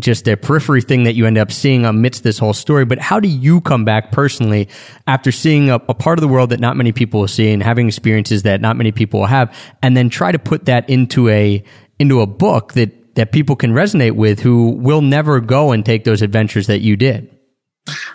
just 0.00 0.26
a 0.26 0.36
periphery 0.36 0.80
thing 0.80 1.04
that 1.04 1.14
you 1.14 1.24
end 1.24 1.38
up 1.38 1.52
seeing 1.52 1.84
amidst 1.84 2.24
this 2.24 2.36
whole 2.38 2.54
story. 2.54 2.84
But 2.84 2.98
how 2.98 3.20
do 3.20 3.28
you 3.28 3.60
come 3.60 3.84
back 3.84 4.10
personally 4.10 4.68
after 5.06 5.30
seeing 5.30 5.70
a, 5.70 5.76
a 5.76 5.94
part 5.94 6.18
of 6.18 6.22
the 6.22 6.28
world 6.28 6.50
that 6.50 6.58
not 6.58 6.76
many 6.76 6.90
people 6.90 7.20
will 7.20 7.28
see 7.28 7.52
and 7.52 7.62
having 7.62 7.86
experiences 7.86 8.42
that 8.42 8.60
not 8.60 8.76
many 8.76 8.90
people 8.90 9.20
will 9.20 9.26
have, 9.28 9.56
and 9.82 9.96
then 9.96 10.08
try 10.08 10.32
to 10.32 10.38
put 10.40 10.64
that 10.64 10.90
into 10.90 11.28
a 11.28 11.62
into 12.00 12.22
a 12.22 12.26
book 12.26 12.72
that 12.72 12.90
that 13.14 13.32
people 13.32 13.56
can 13.56 13.72
resonate 13.72 14.12
with 14.12 14.40
who 14.40 14.70
will 14.70 15.02
never 15.02 15.40
go 15.40 15.72
and 15.72 15.84
take 15.84 16.04
those 16.04 16.22
adventures 16.22 16.66
that 16.66 16.80
you 16.80 16.96
did? 16.96 17.30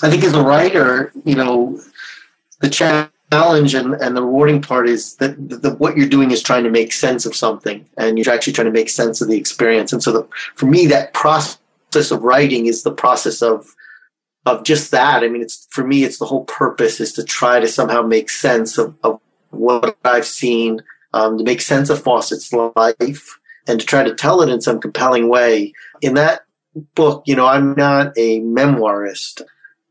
I 0.01 0.09
think 0.09 0.23
as 0.23 0.33
a 0.33 0.43
writer, 0.43 1.11
you 1.25 1.35
know, 1.35 1.79
the 2.61 2.69
challenge 2.69 3.73
and, 3.73 3.93
and 3.95 4.15
the 4.15 4.21
rewarding 4.21 4.61
part 4.61 4.87
is 4.87 5.15
that 5.15 5.49
the, 5.49 5.57
the, 5.57 5.75
what 5.75 5.97
you're 5.97 6.07
doing 6.07 6.31
is 6.31 6.41
trying 6.41 6.63
to 6.63 6.69
make 6.69 6.93
sense 6.93 7.25
of 7.25 7.35
something 7.35 7.85
and 7.97 8.17
you're 8.17 8.33
actually 8.33 8.53
trying 8.53 8.65
to 8.65 8.71
make 8.71 8.89
sense 8.89 9.21
of 9.21 9.27
the 9.27 9.37
experience. 9.37 9.91
And 9.91 10.01
so 10.01 10.11
the, 10.11 10.27
for 10.55 10.65
me, 10.65 10.87
that 10.87 11.13
process 11.13 11.57
of 12.11 12.23
writing 12.23 12.65
is 12.65 12.83
the 12.83 12.93
process 12.93 13.41
of 13.41 13.73
of 14.45 14.63
just 14.63 14.91
that. 14.91 15.23
I 15.23 15.27
mean, 15.27 15.41
it's 15.41 15.67
for 15.69 15.85
me, 15.85 16.03
it's 16.03 16.19
the 16.19 16.25
whole 16.25 16.45
purpose 16.45 16.99
is 16.99 17.13
to 17.13 17.23
try 17.23 17.59
to 17.59 17.67
somehow 17.67 18.01
make 18.01 18.29
sense 18.29 18.77
of, 18.77 18.95
of 19.03 19.19
what 19.49 19.97
I've 20.05 20.25
seen, 20.25 20.81
um, 21.13 21.37
to 21.37 21.43
make 21.43 21.61
sense 21.61 21.89
of 21.89 22.01
Fawcett's 22.01 22.51
life, 22.53 23.39
and 23.67 23.79
to 23.79 23.85
try 23.85 24.03
to 24.03 24.15
tell 24.15 24.41
it 24.41 24.49
in 24.49 24.61
some 24.61 24.79
compelling 24.79 25.29
way. 25.29 25.73
In 26.01 26.13
that 26.15 26.41
book, 26.95 27.23
you 27.25 27.35
know, 27.35 27.47
I'm 27.47 27.73
not 27.75 28.13
a 28.17 28.39
memoirist. 28.41 29.41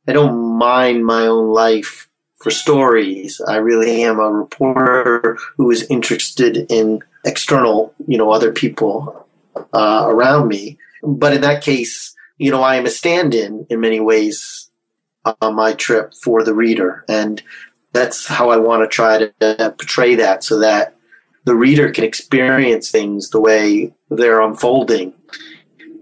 I 0.09 0.13
don't 0.13 0.37
mind 0.59 1.05
my 1.05 1.27
own 1.27 1.53
life 1.53 2.09
for 2.37 2.51
stories. 2.51 3.41
I 3.41 3.57
really 3.57 4.03
am 4.03 4.19
a 4.19 4.31
reporter 4.31 5.37
who 5.57 5.71
is 5.71 5.87
interested 5.91 6.71
in 6.71 7.03
external, 7.25 7.95
you 8.07 8.19
know, 8.19 8.31
other 8.31 8.53
people 8.53 9.27
uh, 9.73 10.05
around 10.07 10.49
me. 10.49 10.79
But 11.03 11.33
in 11.33 11.41
that 11.43 11.63
case, 11.63 12.15
you 12.39 12.51
know, 12.51 12.63
I 12.63 12.77
am 12.77 12.87
a 12.87 12.91
stand-in 12.91 13.67
in 13.71 13.81
many 13.81 14.01
ways 14.01 14.71
on 15.41 15.55
my 15.55 15.73
trip 15.73 16.15
for 16.23 16.45
the 16.45 16.55
reader, 16.55 17.05
and 17.09 17.43
that's 17.93 18.27
how 18.27 18.51
I 18.51 18.59
want 18.59 18.83
to 18.83 18.89
try 18.89 19.19
to 19.19 19.75
portray 19.77 20.15
that, 20.17 20.45
so 20.45 20.61
that 20.61 20.96
the 21.47 21.55
reader 21.55 21.91
can 21.91 22.05
experience 22.05 22.91
things 22.91 23.31
the 23.31 23.41
way 23.41 23.95
they're 24.11 24.43
unfolding. 24.43 25.15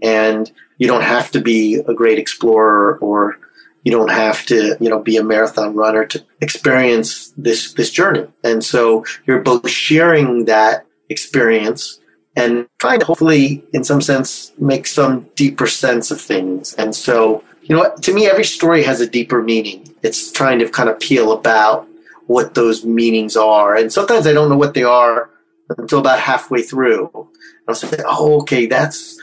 And 0.03 0.51
you 0.79 0.89
don't 0.89 1.03
have 1.03 1.31
to 1.33 1.41
be 1.41 1.77
a 1.87 1.95
great 1.95 2.19
explorer 2.19 2.99
or 2.99 3.39
you 3.85 3.93
don't 3.93 4.11
have 4.11 4.47
to, 4.47 4.77
you 4.81 4.89
know, 4.89 4.99
be 4.99 5.19
a 5.19 5.23
marathon 5.23 5.75
runner 5.77 6.07
to 6.07 6.25
experience 6.41 7.33
this 7.37 7.75
this 7.75 7.91
journey. 7.91 8.27
And 8.43 8.65
so 8.65 9.05
you're 9.27 9.43
both 9.43 9.69
sharing 9.69 10.47
that 10.47 10.87
experience 11.11 12.01
and 12.35 12.67
trying 12.79 13.01
to 13.01 13.07
hopefully 13.07 13.63
in 13.75 13.85
some 13.85 14.01
sense 14.01 14.53
make 14.59 14.87
some 14.87 15.29
deeper 15.37 15.67
sense 15.67 16.11
of 16.11 16.21
things. 16.21 16.73
And 16.75 16.97
so, 16.97 17.45
you 17.63 17.77
know, 17.77 17.95
to 18.01 18.15
me 18.15 18.27
every 18.27 18.45
story 18.45 18.83
has 18.85 19.03
a 19.03 19.07
deeper 19.07 19.43
meaning. 19.43 19.95
It's 20.03 20.33
trying 20.33 20.59
to 20.61 20.69
kind 20.71 20.89
of 20.89 20.99
peel 20.99 21.33
about 21.33 21.87
what 22.27 22.55
those 22.55 22.87
meanings 22.87 23.37
are. 23.37 23.77
And 23.77 23.93
sometimes 23.93 24.27
I 24.27 24.33
don't 24.33 24.49
know 24.49 24.57
what 24.57 24.73
they 24.73 24.85
are 24.85 25.29
until 25.69 25.99
about 25.99 26.21
halfway 26.21 26.63
through. 26.63 27.11
And 27.15 27.69
I'll 27.69 27.75
say, 27.75 27.99
oh, 28.05 28.41
okay, 28.43 28.67
that's 28.67 29.21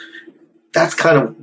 that's 0.73 0.93
kind 0.93 1.17
of 1.17 1.35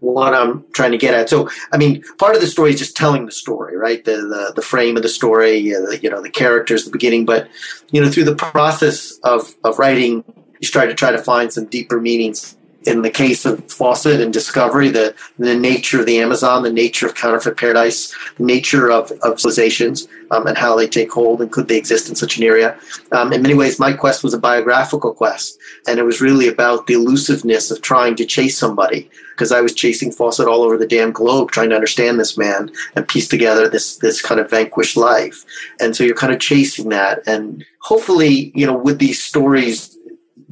what 0.00 0.34
I'm 0.34 0.64
trying 0.72 0.92
to 0.92 0.98
get 0.98 1.14
at. 1.14 1.30
So, 1.30 1.48
I 1.72 1.78
mean, 1.78 2.02
part 2.18 2.34
of 2.34 2.40
the 2.40 2.46
story 2.46 2.70
is 2.70 2.78
just 2.78 2.96
telling 2.96 3.26
the 3.26 3.32
story, 3.32 3.76
right? 3.76 4.04
The 4.04 4.16
the, 4.16 4.52
the 4.56 4.62
frame 4.62 4.96
of 4.96 5.02
the 5.02 5.08
story, 5.08 5.56
you 5.56 6.10
know, 6.10 6.22
the 6.22 6.30
characters, 6.30 6.84
the 6.84 6.90
beginning. 6.90 7.24
But 7.24 7.48
you 7.90 8.00
know, 8.00 8.10
through 8.10 8.24
the 8.24 8.36
process 8.36 9.18
of 9.22 9.54
of 9.64 9.78
writing, 9.78 10.24
you 10.60 10.66
start 10.66 10.88
to 10.88 10.94
try 10.94 11.12
to 11.12 11.18
find 11.18 11.52
some 11.52 11.66
deeper 11.66 12.00
meanings 12.00 12.56
in 12.86 13.02
the 13.02 13.10
case 13.10 13.44
of 13.44 13.70
Fawcett 13.70 14.20
and 14.20 14.32
Discovery, 14.32 14.88
the, 14.90 15.14
the 15.38 15.56
nature 15.56 16.00
of 16.00 16.06
the 16.06 16.18
Amazon, 16.18 16.62
the 16.62 16.72
nature 16.72 17.06
of 17.06 17.14
counterfeit 17.14 17.56
paradise, 17.56 18.14
the 18.36 18.44
nature 18.44 18.90
of, 18.90 19.10
of 19.22 19.40
civilizations, 19.40 20.08
um, 20.30 20.46
and 20.46 20.56
how 20.56 20.76
they 20.76 20.86
take 20.86 21.10
hold 21.10 21.40
and 21.40 21.52
could 21.52 21.68
they 21.68 21.76
exist 21.76 22.08
in 22.08 22.14
such 22.14 22.36
an 22.36 22.44
area. 22.44 22.78
Um, 23.12 23.32
in 23.32 23.42
many 23.42 23.54
ways, 23.54 23.78
my 23.78 23.92
quest 23.92 24.22
was 24.22 24.34
a 24.34 24.38
biographical 24.38 25.14
quest, 25.14 25.58
and 25.86 25.98
it 25.98 26.04
was 26.04 26.20
really 26.20 26.48
about 26.48 26.86
the 26.86 26.94
elusiveness 26.94 27.70
of 27.70 27.80
trying 27.80 28.16
to 28.16 28.26
chase 28.26 28.58
somebody, 28.58 29.10
because 29.32 29.50
I 29.50 29.60
was 29.60 29.74
chasing 29.74 30.12
Fawcett 30.12 30.46
all 30.46 30.62
over 30.62 30.76
the 30.76 30.86
damn 30.86 31.12
globe, 31.12 31.50
trying 31.50 31.70
to 31.70 31.74
understand 31.74 32.20
this 32.20 32.36
man 32.36 32.70
and 32.94 33.08
piece 33.08 33.28
together 33.28 33.68
this 33.68 33.96
this 33.96 34.22
kind 34.22 34.40
of 34.40 34.50
vanquished 34.50 34.96
life. 34.96 35.44
And 35.80 35.96
so 35.96 36.04
you're 36.04 36.14
kind 36.14 36.32
of 36.32 36.40
chasing 36.40 36.90
that, 36.90 37.20
and 37.26 37.64
hopefully, 37.80 38.52
you 38.54 38.66
know, 38.66 38.76
with 38.76 38.98
these 38.98 39.22
stories 39.22 39.93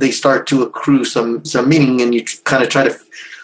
they 0.02 0.10
start 0.10 0.48
to 0.48 0.62
accrue 0.62 1.04
some 1.04 1.44
some 1.44 1.68
meaning, 1.68 2.02
and 2.02 2.14
you 2.14 2.24
kind 2.44 2.62
of 2.62 2.68
try 2.68 2.84
to. 2.84 2.98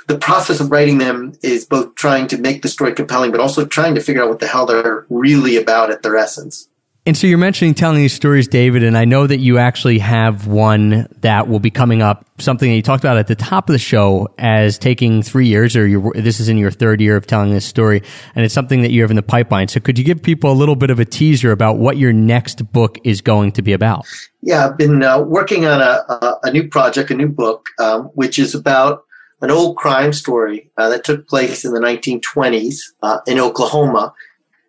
The 0.09 0.19
process 0.19 0.59
of 0.59 0.71
writing 0.71 0.99
them 0.99 1.35
is 1.43 1.67
both 1.67 1.95
trying 1.95 2.29
to 2.29 2.39
make 2.39 2.63
the 2.63 2.69
story 2.69 2.95
compelling, 2.95 3.31
but 3.31 3.41
also 3.41 3.67
trying 3.67 3.95
to 3.95 4.01
figure 4.01 4.23
out 4.23 4.31
what 4.31 4.41
the 4.41 4.49
hell 4.49 4.65
they're 4.67 5.05
really 5.11 5.57
about 5.57 5.91
at 5.91 6.03
their 6.03 6.17
essence. 6.17 6.69
And 7.09 7.17
so 7.17 7.27
you're 7.27 7.39
mentioning 7.39 7.73
telling 7.73 7.97
these 7.97 8.13
stories, 8.13 8.49
David, 8.49 8.85
and 8.85 8.95
I 8.95 9.07
know 9.07 9.27
that 9.27 9.39
you 9.39 9.57
actually 9.57 9.99
have 9.99 10.47
one 10.47 11.09
that 11.23 11.49
will 11.49 11.59
be 11.59 11.71
coming 11.71 12.03
up, 12.03 12.27
something 12.39 12.69
that 12.69 12.77
you 12.77 12.83
talked 12.83 13.03
about 13.03 13.17
at 13.17 13.29
the 13.29 13.35
top 13.35 13.71
of 13.71 13.73
the 13.73 13.79
show 13.79 14.29
as 14.37 14.77
taking 14.77 15.23
three 15.23 15.47
years, 15.47 15.75
or 15.75 16.13
this 16.15 16.39
is 16.39 16.51
in 16.51 16.59
your 16.59 16.71
third 16.71 17.01
year 17.01 17.17
of 17.17 17.27
telling 17.27 17.51
this 17.51 17.65
story, 17.65 18.03
and 18.35 18.45
it's 18.45 18.53
something 18.53 18.83
that 18.83 18.91
you 18.91 19.01
have 19.01 19.09
in 19.09 19.17
the 19.17 19.23
pipeline. 19.23 19.69
So 19.69 19.81
could 19.81 19.99
you 19.99 20.05
give 20.05 20.23
people 20.23 20.53
a 20.53 20.53
little 20.53 20.77
bit 20.77 20.91
of 20.91 21.01
a 21.01 21.07
teaser 21.07 21.51
about 21.51 21.79
what 21.79 21.97
your 21.97 22.13
next 22.13 22.71
book 22.75 22.99
is 23.05 23.23
going 23.23 23.53
to 23.53 23.63
be 23.63 23.73
about? 23.73 24.05
Yeah, 24.43 24.67
I've 24.67 24.77
been 24.77 25.03
uh, 25.03 25.23
working 25.23 25.65
on 25.65 25.81
a, 25.81 26.05
a, 26.11 26.41
a, 26.43 26.51
new 26.51 26.69
project, 26.69 27.11
a 27.11 27.15
new 27.15 27.29
book, 27.29 27.69
um, 27.79 28.11
which 28.17 28.39
is 28.39 28.55
about 28.55 29.05
an 29.41 29.51
old 29.51 29.79
crime 29.79 30.13
story 30.13 30.71
uh, 30.77 30.91
that 30.91 31.05
took 31.05 31.27
place 31.27 31.65
in 31.65 31.73
the 31.73 31.81
1920s 31.81 32.81
uh, 33.03 33.21
in 33.27 33.39
Oklahoma, 33.39 34.13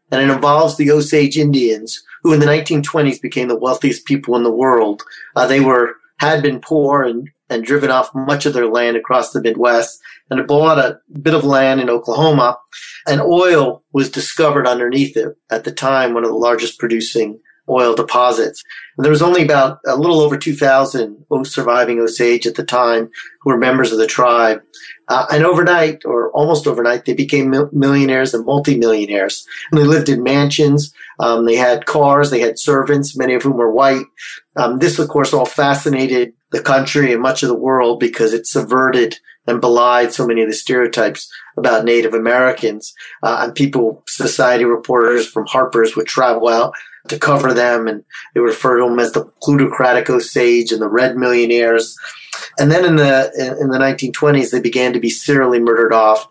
and 0.10 0.22
it 0.22 0.34
involves 0.34 0.78
the 0.78 0.90
Osage 0.90 1.38
Indians 1.38 2.02
who 2.24 2.34
in 2.34 2.40
the 2.40 2.46
1920s 2.46 3.22
became 3.22 3.48
the 3.48 3.60
wealthiest 3.60 4.06
people 4.06 4.36
in 4.36 4.44
the 4.44 4.52
world. 4.52 5.04
Uh, 5.36 5.48
they 5.48 5.60
were 5.60 5.96
had 6.20 6.42
been 6.42 6.60
poor 6.60 7.04
and, 7.04 7.30
and 7.50 7.64
driven 7.64 7.90
off 7.90 8.14
much 8.14 8.46
of 8.46 8.54
their 8.54 8.68
land 8.68 8.98
across 8.98 9.32
the 9.32 9.42
Midwest 9.42 10.00
and 10.30 10.46
bought 10.48 10.78
a 10.78 11.00
bit 11.22 11.34
of 11.34 11.46
land 11.46 11.80
in 11.80 11.90
Oklahoma. 11.90 12.58
And 13.08 13.22
oil 13.22 13.84
was 13.94 14.12
discovered 14.12 14.68
underneath 14.68 15.16
it 15.18 15.38
at 15.50 15.64
the 15.64 15.72
time, 15.72 16.14
one 16.14 16.24
of 16.24 16.30
the 16.30 16.36
largest 16.36 16.78
producing 16.78 17.40
oil 17.70 17.96
deposits. 17.96 18.64
And 18.98 19.06
there 19.06 19.12
was 19.12 19.22
only 19.22 19.44
about 19.44 19.80
a 19.88 19.96
little 19.96 20.20
over 20.20 20.38
2,000 20.38 21.26
surviving 21.44 22.00
Osage 22.00 22.46
at 22.46 22.56
the 22.56 22.66
time 22.66 23.10
who 23.42 23.52
were 23.52 23.58
members 23.58 23.92
of 23.92 23.98
the 23.98 24.08
tribe. 24.08 24.62
Uh, 25.10 25.26
and 25.32 25.44
overnight, 25.44 26.06
or 26.06 26.32
almost 26.32 26.68
overnight, 26.68 27.06
they 27.06 27.14
became 27.14 27.54
millionaires 27.74 28.34
and 28.34 28.46
multimillionaires. 28.46 29.46
And 29.72 29.82
they 29.82 29.86
lived 29.86 30.08
in 30.08 30.22
mansions. 30.22 30.94
Um, 31.20 31.46
they 31.46 31.56
had 31.56 31.88
cars. 31.88 32.30
They 32.30 32.40
had 32.40 32.60
servants, 32.60 33.18
many 33.18 33.34
of 33.34 33.42
whom 33.42 33.58
were 33.58 33.72
white. 33.72 34.06
Um, 34.56 34.78
this, 34.78 35.00
of 35.00 35.10
course, 35.10 35.34
all 35.34 35.46
fascinated 35.46 36.34
the 36.52 36.62
country 36.62 37.12
and 37.12 37.22
much 37.22 37.44
of 37.44 37.50
the 37.50 37.56
world 37.56 38.00
because 38.00 38.34
it 38.34 38.46
subverted 38.46 39.20
and 39.48 39.60
belied 39.60 40.14
so 40.14 40.28
many 40.28 40.42
of 40.44 40.48
the 40.48 40.54
stereotypes 40.54 41.32
about 41.58 41.86
Native 41.86 42.14
Americans. 42.14 42.94
Uh, 43.24 43.40
and 43.44 43.56
people, 43.56 44.04
society 44.08 44.64
reporters 44.64 45.28
from 45.28 45.48
Harper's 45.48 45.96
would 45.96 46.08
travel 46.08 46.48
out 46.48 46.74
to 47.08 47.18
cover 47.18 47.54
them, 47.54 47.88
and 47.88 48.04
they 48.34 48.42
refer 48.42 48.78
to 48.78 48.86
them 48.86 49.00
as 49.00 49.14
the 49.14 49.26
plutocratic 49.42 50.10
Osage 50.10 50.72
and 50.72 50.82
the 50.82 50.90
Red 50.90 51.18
Millionaires. 51.18 51.98
And 52.60 52.72
then 52.72 52.86
in 52.86 52.98
the 52.98 53.32
in 53.60 53.70
the 53.70 53.80
1920s, 53.80 54.52
they 54.52 54.62
began 54.62 54.94
to 54.94 55.00
be 55.00 55.10
serially 55.10 55.60
murdered 55.60 55.94
off. 55.94 56.28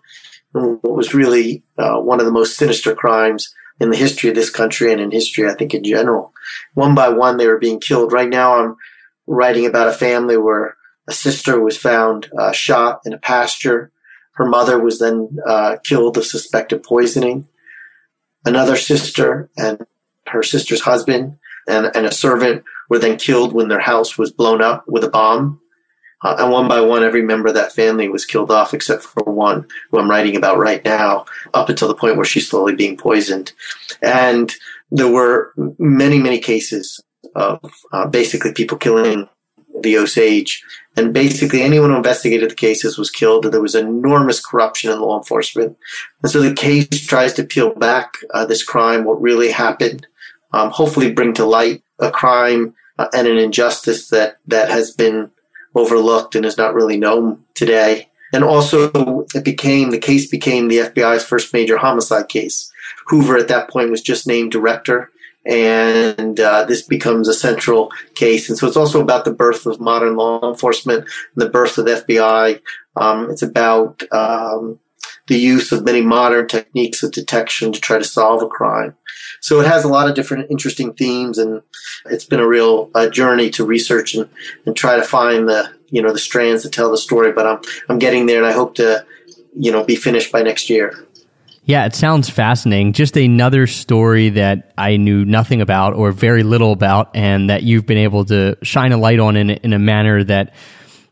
What 0.53 0.83
was 0.83 1.15
really 1.15 1.63
uh, 1.79 1.99
one 2.01 2.21
of 2.21 2.27
the 2.27 2.33
most 2.33 2.57
sinister 2.57 2.95
crimes 2.95 3.53
in 3.81 3.91
the 3.91 3.97
history 3.97 4.29
of 4.29 4.37
this 4.37 4.51
country 4.51 4.93
and 4.93 5.01
in 5.01 5.11
history, 5.11 5.49
I 5.49 5.55
think, 5.55 5.75
in 5.75 5.85
general. 5.85 6.33
One 6.75 6.95
by 6.95 7.09
one, 7.09 7.37
they 7.37 7.47
were 7.47 7.59
being 7.59 7.81
killed. 7.81 8.13
Right 8.13 8.29
now, 8.29 8.61
I'm 8.61 8.77
writing 9.27 9.67
about 9.67 9.89
a 9.89 9.93
family 9.93 10.37
where 10.37 10.77
A 11.07 11.13
sister 11.13 11.61
was 11.61 11.79
found 11.79 12.31
uh, 12.39 12.53
shot 12.53 13.01
in 13.07 13.13
a 13.13 13.19
pasture. 13.19 13.91
Her 14.33 14.47
mother 14.47 14.79
was 14.79 14.99
then 14.99 15.39
uh, 15.47 15.77
killed 15.83 16.17
of 16.17 16.25
suspected 16.25 16.83
poisoning. 16.83 17.49
Another 18.45 18.77
sister 18.77 19.51
and 19.57 19.87
her 20.31 20.43
sister's 20.43 20.83
husband 20.83 21.39
and, 21.69 21.91
and 21.95 22.07
a 22.07 22.13
servant 22.13 22.65
were 22.89 22.99
then 22.99 23.19
killed 23.19 23.53
when 23.53 23.69
their 23.69 23.81
house 23.81 24.17
was 24.17 24.33
blown 24.33 24.63
up 24.63 24.85
with 24.89 25.05
a 25.05 25.11
bomb. 25.11 25.61
Uh, 26.23 26.37
and 26.41 26.51
one 26.51 26.67
by 26.67 26.81
one, 26.81 27.05
every 27.05 27.23
member 27.23 27.49
of 27.49 27.55
that 27.55 27.73
family 27.73 28.09
was 28.09 28.25
killed 28.25 28.51
off 28.51 28.75
except 28.75 29.03
for 29.03 29.23
one, 29.23 29.67
who 29.91 29.99
I'm 29.99 30.11
writing 30.11 30.37
about 30.37 30.59
right 30.59 30.85
now, 30.85 31.27
up 31.55 31.69
until 31.69 31.87
the 31.87 31.95
point 31.95 32.17
where 32.17 32.25
she's 32.25 32.49
slowly 32.49 32.75
being 32.75 32.97
poisoned. 32.97 33.53
And 34.03 34.53
there 34.91 35.13
were 35.13 35.53
many, 35.79 36.19
many 36.19 36.41
cases 36.41 37.01
of 37.37 37.61
uh, 37.93 38.07
basically 38.09 38.53
people 38.53 38.79
killing 38.79 39.29
the 39.81 39.97
Osage. 39.97 40.65
And 40.97 41.15
basically, 41.15 41.63
anyone 41.63 41.91
who 41.91 41.97
investigated 41.97 42.51
the 42.51 42.57
cases 42.57 42.99
was 42.99 43.11
killed. 43.11 43.45
There 43.45 43.61
was 43.61 43.77
enormous 43.77 44.45
corruption 44.45 44.91
in 44.91 45.01
law 45.01 45.17
enforcement. 45.17 45.77
And 46.23 46.33
so 46.33 46.41
the 46.41 46.55
case 46.55 47.07
tries 47.07 47.33
to 47.35 47.45
peel 47.45 47.75
back 47.75 48.15
uh, 48.35 48.45
this 48.45 48.65
crime, 48.65 49.05
what 49.05 49.23
really 49.23 49.53
happened, 49.53 50.09
um, 50.53 50.71
hopefully 50.71 51.13
bring 51.13 51.35
to 51.35 51.45
light 51.45 51.83
a 51.99 52.11
crime 52.11 52.75
uh, 52.99 53.09
and 53.15 53.27
an 53.27 53.39
injustice 53.39 54.09
that, 54.09 54.39
that 54.47 54.71
has 54.71 54.91
been 54.91 55.31
overlooked 55.75 56.35
and 56.35 56.45
is 56.45 56.59
not 56.59 56.75
really 56.75 56.97
known 56.97 57.45
today. 57.55 58.09
And 58.33 58.45
also, 58.45 59.27
it 59.35 59.45
became 59.45 59.91
the 59.91 59.99
case 59.99 60.29
became 60.29 60.69
the 60.69 60.79
FBI's 60.79 61.25
first 61.25 61.55
major 61.55 61.79
homicide 61.79 62.29
case. 62.29 62.71
Hoover 63.07 63.39
at 63.39 63.49
that 63.49 63.71
point 63.71 63.91
was 63.91 64.03
just 64.03 64.27
named 64.27 64.53
director, 64.53 65.11
and 65.47 66.39
uh, 66.39 66.65
this 66.65 66.83
becomes 66.83 67.27
a 67.27 67.33
central 67.33 67.91
case. 68.15 68.51
And 68.51 68.59
so, 68.59 68.67
it's 68.67 68.77
also 68.77 69.01
about 69.01 69.25
the 69.25 69.33
birth 69.33 69.65
of 69.65 69.81
modern 69.81 70.17
law 70.17 70.47
enforcement 70.47 71.05
and 71.05 71.09
the 71.37 71.49
birth 71.49 71.79
of 71.79 71.87
the 71.87 72.05
FBI. 72.07 72.61
Um, 72.97 73.31
it's 73.31 73.43
about 73.43 74.03
um, 74.13 74.79
the 75.29 75.39
use 75.39 75.73
of 75.73 75.85
many 75.85 76.03
modern 76.03 76.49
techniques 76.49 77.03
of 77.03 77.13
detection 77.13 77.73
to 77.73 77.81
try 77.81 77.97
to 77.97 78.05
solve 78.05 78.43
a 78.43 78.49
crime. 78.49 78.95
So 79.41 79.61
it 79.61 79.67
has 79.67 79.85
a 79.85 79.89
lot 79.89 80.09
of 80.09 80.15
different 80.15 80.51
interesting 80.51 80.93
themes, 80.95 81.39
and 81.39 81.63
it's 82.07 82.25
been 82.25 82.41
a 82.41 82.47
real 82.47 82.91
uh, 82.95 83.09
journey 83.09 83.51
to 83.51 83.65
research 83.65 84.15
and, 84.15 84.29
and 84.67 84.77
try 84.77 84.97
to 84.97 85.03
find 85.03 85.49
the 85.49 85.73
you 85.91 86.03
know 86.03 86.13
the 86.13 86.19
strands 86.19 86.63
that 86.63 86.73
tell 86.73 86.91
the 86.91 86.99
story. 86.99 87.33
But 87.33 87.47
I'm 87.47 87.61
I'm 87.89 87.99
getting 87.99 88.27
there, 88.27 88.39
and 88.39 88.47
I 88.47 88.53
hope 88.53 88.75
to 88.77 89.05
you 89.55 89.73
know 89.73 89.85
be 89.85 89.97
finished 89.97 90.33
by 90.33 90.43
next 90.43 90.71
year. 90.71 90.95
Yeah, 91.65 91.85
it 91.85 91.95
sounds 91.95 92.31
fascinating. 92.31 92.95
Just 92.95 93.15
another 93.19 93.67
story 93.67 94.31
that 94.31 94.73
I 94.79 94.97
knew 94.97 95.27
nothing 95.27 95.61
about 95.61 95.93
or 95.93 96.13
very 96.13 96.43
little 96.43 96.73
about, 96.73 97.15
and 97.15 97.51
that 97.51 97.63
you've 97.63 97.85
been 97.85 97.99
able 97.99 98.25
to 98.27 98.57
shine 98.63 98.93
a 98.93 98.97
light 98.97 99.21
on 99.21 99.37
in, 99.37 99.51
in 99.51 99.75
a 99.75 99.79
manner 99.79 100.25
that 100.25 100.55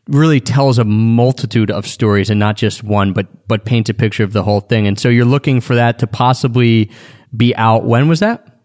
really 0.07 0.39
tells 0.39 0.79
a 0.79 0.83
multitude 0.83 1.69
of 1.69 1.85
stories 1.85 2.29
and 2.29 2.39
not 2.39 2.55
just 2.57 2.83
one, 2.83 3.13
but 3.13 3.47
but 3.47 3.65
paints 3.65 3.89
a 3.89 3.93
picture 3.93 4.23
of 4.23 4.33
the 4.33 4.43
whole 4.43 4.61
thing. 4.61 4.87
And 4.87 4.99
so 4.99 5.09
you're 5.09 5.25
looking 5.25 5.61
for 5.61 5.75
that 5.75 5.99
to 5.99 6.07
possibly 6.07 6.89
be 7.35 7.55
out. 7.55 7.85
When 7.85 8.07
was 8.07 8.19
that? 8.19 8.57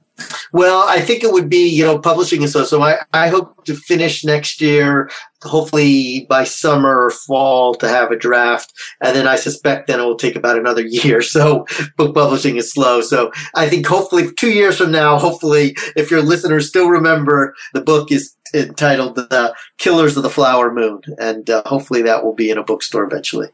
Well, 0.52 0.84
I 0.86 1.00
think 1.00 1.24
it 1.24 1.32
would 1.32 1.48
be, 1.48 1.68
you 1.68 1.84
know, 1.84 1.98
publishing 1.98 2.42
and 2.42 2.50
so. 2.50 2.64
So 2.64 2.82
I, 2.82 2.98
I 3.14 3.28
hope 3.28 3.64
to 3.64 3.74
finish 3.74 4.24
next 4.24 4.60
year, 4.60 5.10
hopefully 5.42 6.26
by 6.28 6.44
summer 6.44 7.06
or 7.06 7.10
fall 7.10 7.74
to 7.76 7.88
have 7.88 8.10
a 8.10 8.16
draft. 8.16 8.72
And 9.02 9.16
then 9.16 9.26
I 9.26 9.36
suspect 9.36 9.86
then 9.86 10.00
it 10.00 10.04
will 10.04 10.16
take 10.16 10.36
about 10.36 10.58
another 10.58 10.82
year. 10.86 11.22
So 11.22 11.66
book 11.96 12.14
publishing 12.14 12.56
is 12.56 12.70
slow. 12.70 13.00
So 13.00 13.32
I 13.54 13.68
think 13.68 13.86
hopefully 13.86 14.30
two 14.34 14.52
years 14.52 14.78
from 14.78 14.92
now, 14.92 15.18
hopefully 15.18 15.74
if 15.96 16.10
your 16.10 16.22
listeners 16.22 16.68
still 16.68 16.88
remember, 16.88 17.54
the 17.72 17.80
book 17.80 18.12
is 18.12 18.36
entitled 18.54 19.16
The 19.16 19.54
Killers 19.78 20.16
of 20.16 20.22
the 20.22 20.30
Flower 20.30 20.72
Moon. 20.72 21.00
And 21.18 21.48
uh, 21.48 21.62
hopefully 21.64 22.02
that 22.02 22.22
will 22.22 22.34
be 22.34 22.50
in 22.50 22.58
a 22.58 22.64
bookstore 22.64 23.04
eventually. 23.04 23.48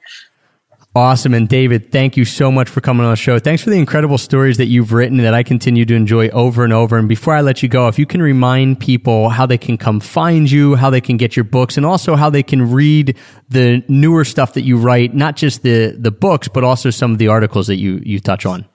Awesome. 0.98 1.32
And 1.32 1.48
David, 1.48 1.92
thank 1.92 2.16
you 2.16 2.24
so 2.24 2.50
much 2.50 2.68
for 2.68 2.80
coming 2.80 3.06
on 3.06 3.12
the 3.12 3.16
show. 3.16 3.38
Thanks 3.38 3.62
for 3.62 3.70
the 3.70 3.78
incredible 3.78 4.18
stories 4.18 4.56
that 4.56 4.66
you've 4.66 4.92
written 4.92 5.18
that 5.18 5.32
I 5.32 5.44
continue 5.44 5.84
to 5.84 5.94
enjoy 5.94 6.28
over 6.30 6.64
and 6.64 6.72
over. 6.72 6.98
And 6.98 7.08
before 7.08 7.34
I 7.34 7.40
let 7.40 7.62
you 7.62 7.68
go, 7.68 7.86
if 7.86 8.00
you 8.00 8.04
can 8.04 8.20
remind 8.20 8.80
people 8.80 9.28
how 9.28 9.46
they 9.46 9.58
can 9.58 9.78
come 9.78 10.00
find 10.00 10.50
you, 10.50 10.74
how 10.74 10.90
they 10.90 11.00
can 11.00 11.16
get 11.16 11.36
your 11.36 11.44
books, 11.44 11.76
and 11.76 11.86
also 11.86 12.16
how 12.16 12.30
they 12.30 12.42
can 12.42 12.72
read 12.72 13.16
the 13.48 13.84
newer 13.86 14.24
stuff 14.24 14.54
that 14.54 14.62
you 14.62 14.76
write, 14.76 15.14
not 15.14 15.36
just 15.36 15.62
the, 15.62 15.94
the 15.96 16.10
books, 16.10 16.48
but 16.48 16.64
also 16.64 16.90
some 16.90 17.12
of 17.12 17.18
the 17.18 17.28
articles 17.28 17.68
that 17.68 17.76
you, 17.76 18.00
you 18.02 18.18
touch 18.18 18.44
on. 18.44 18.66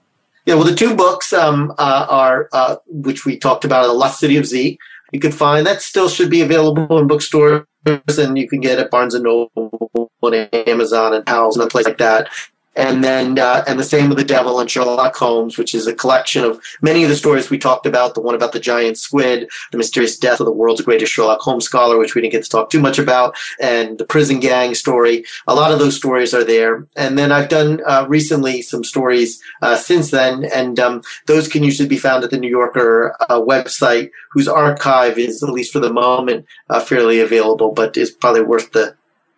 Yeah, 0.45 0.55
well, 0.55 0.63
the 0.63 0.75
two 0.75 0.95
books 0.95 1.33
um, 1.33 1.73
uh, 1.77 2.07
are, 2.09 2.47
uh, 2.53 2.77
which 2.87 3.25
we 3.25 3.37
talked 3.37 3.65
about, 3.65 3.85
The 3.85 3.91
Lost 3.91 4.21
City 4.21 4.37
of 4.37 4.45
Z. 4.45 4.79
You 5.13 5.19
could 5.19 5.33
find. 5.33 5.65
That 5.65 5.81
still 5.81 6.09
should 6.09 6.29
be 6.29 6.41
available 6.41 6.97
in 6.97 7.07
bookstores 7.07 7.65
and 7.85 8.37
you 8.37 8.49
can 8.49 8.59
get 8.59 8.79
it 8.79 8.89
Barnes 8.89 9.13
and 9.13 9.23
Noble 9.23 10.09
and 10.23 10.49
Amazon 10.67 11.13
and 11.13 11.25
Powell's 11.25 11.55
and 11.55 11.65
a 11.65 11.69
place 11.69 11.85
like 11.85 11.99
that 11.99 12.29
and 12.75 13.03
then 13.03 13.37
uh, 13.39 13.63
and 13.67 13.79
the 13.79 13.83
same 13.83 14.09
with 14.09 14.17
the 14.17 14.23
devil 14.23 14.59
and 14.59 14.69
Sherlock 14.69 15.15
Holmes, 15.15 15.57
which 15.57 15.75
is 15.75 15.87
a 15.87 15.93
collection 15.93 16.43
of 16.43 16.61
many 16.81 17.03
of 17.03 17.09
the 17.09 17.15
stories 17.15 17.49
we 17.49 17.57
talked 17.57 17.85
about. 17.85 18.15
The 18.15 18.21
one 18.21 18.35
about 18.35 18.51
the 18.51 18.59
giant 18.59 18.97
squid, 18.97 19.49
the 19.71 19.77
mysterious 19.77 20.17
death 20.17 20.39
of 20.39 20.45
the 20.45 20.51
world's 20.51 20.81
greatest 20.81 21.11
Sherlock 21.11 21.41
Holmes 21.41 21.65
scholar, 21.65 21.97
which 21.97 22.15
we 22.15 22.21
didn't 22.21 22.33
get 22.33 22.43
to 22.43 22.49
talk 22.49 22.69
too 22.69 22.79
much 22.79 22.99
about, 22.99 23.35
and 23.59 23.97
the 23.97 24.05
prison 24.05 24.39
gang 24.39 24.73
story. 24.73 25.25
A 25.47 25.55
lot 25.55 25.71
of 25.71 25.79
those 25.79 25.95
stories 25.95 26.33
are 26.33 26.43
there. 26.43 26.87
And 26.95 27.17
then 27.17 27.31
I've 27.31 27.49
done 27.49 27.81
uh, 27.85 28.05
recently 28.07 28.61
some 28.61 28.83
stories 28.83 29.41
uh, 29.61 29.75
since 29.75 30.11
then, 30.11 30.45
and 30.45 30.79
um, 30.79 31.01
those 31.27 31.47
can 31.47 31.63
usually 31.63 31.89
be 31.89 31.97
found 31.97 32.23
at 32.23 32.31
the 32.31 32.39
New 32.39 32.49
Yorker 32.49 33.15
uh, 33.29 33.39
website, 33.39 34.09
whose 34.31 34.47
archive 34.47 35.17
is 35.17 35.43
at 35.43 35.49
least 35.49 35.73
for 35.73 35.79
the 35.79 35.93
moment 35.93 36.45
uh, 36.69 36.79
fairly 36.79 37.19
available, 37.19 37.71
but 37.71 37.97
is 37.97 38.11
probably 38.11 38.41
worth 38.41 38.71
the 38.71 38.95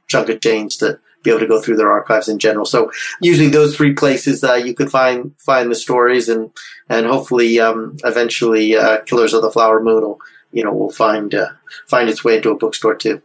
chunk 0.08 0.30
of 0.30 0.39
change 0.39 0.78
to 0.78 1.00
be 1.25 1.31
able 1.31 1.41
to 1.41 1.47
go 1.47 1.61
through 1.61 1.75
their 1.75 1.91
archives 1.91 2.29
in 2.29 2.39
general. 2.39 2.65
So 2.65 2.91
usually 3.19 3.49
those 3.49 3.75
three 3.75 3.93
places 3.93 4.43
uh, 4.43 4.53
you 4.53 4.73
could 4.73 4.89
find 4.89 5.33
find 5.38 5.69
the 5.69 5.75
stories 5.75 6.29
and 6.29 6.51
and 6.88 7.05
hopefully 7.05 7.59
um, 7.59 7.97
eventually 8.05 8.75
uh, 8.77 9.01
Killers 9.01 9.33
of 9.33 9.41
the 9.41 9.51
Flower 9.51 9.81
Moon 9.81 10.03
will 10.03 10.19
you 10.53 10.63
know 10.63 10.71
will 10.71 10.91
find 10.91 11.35
uh, 11.35 11.49
find 11.88 12.07
its 12.07 12.23
way 12.23 12.38
into 12.38 12.51
a 12.51 12.55
bookstore 12.55 12.95
too. 12.95 13.21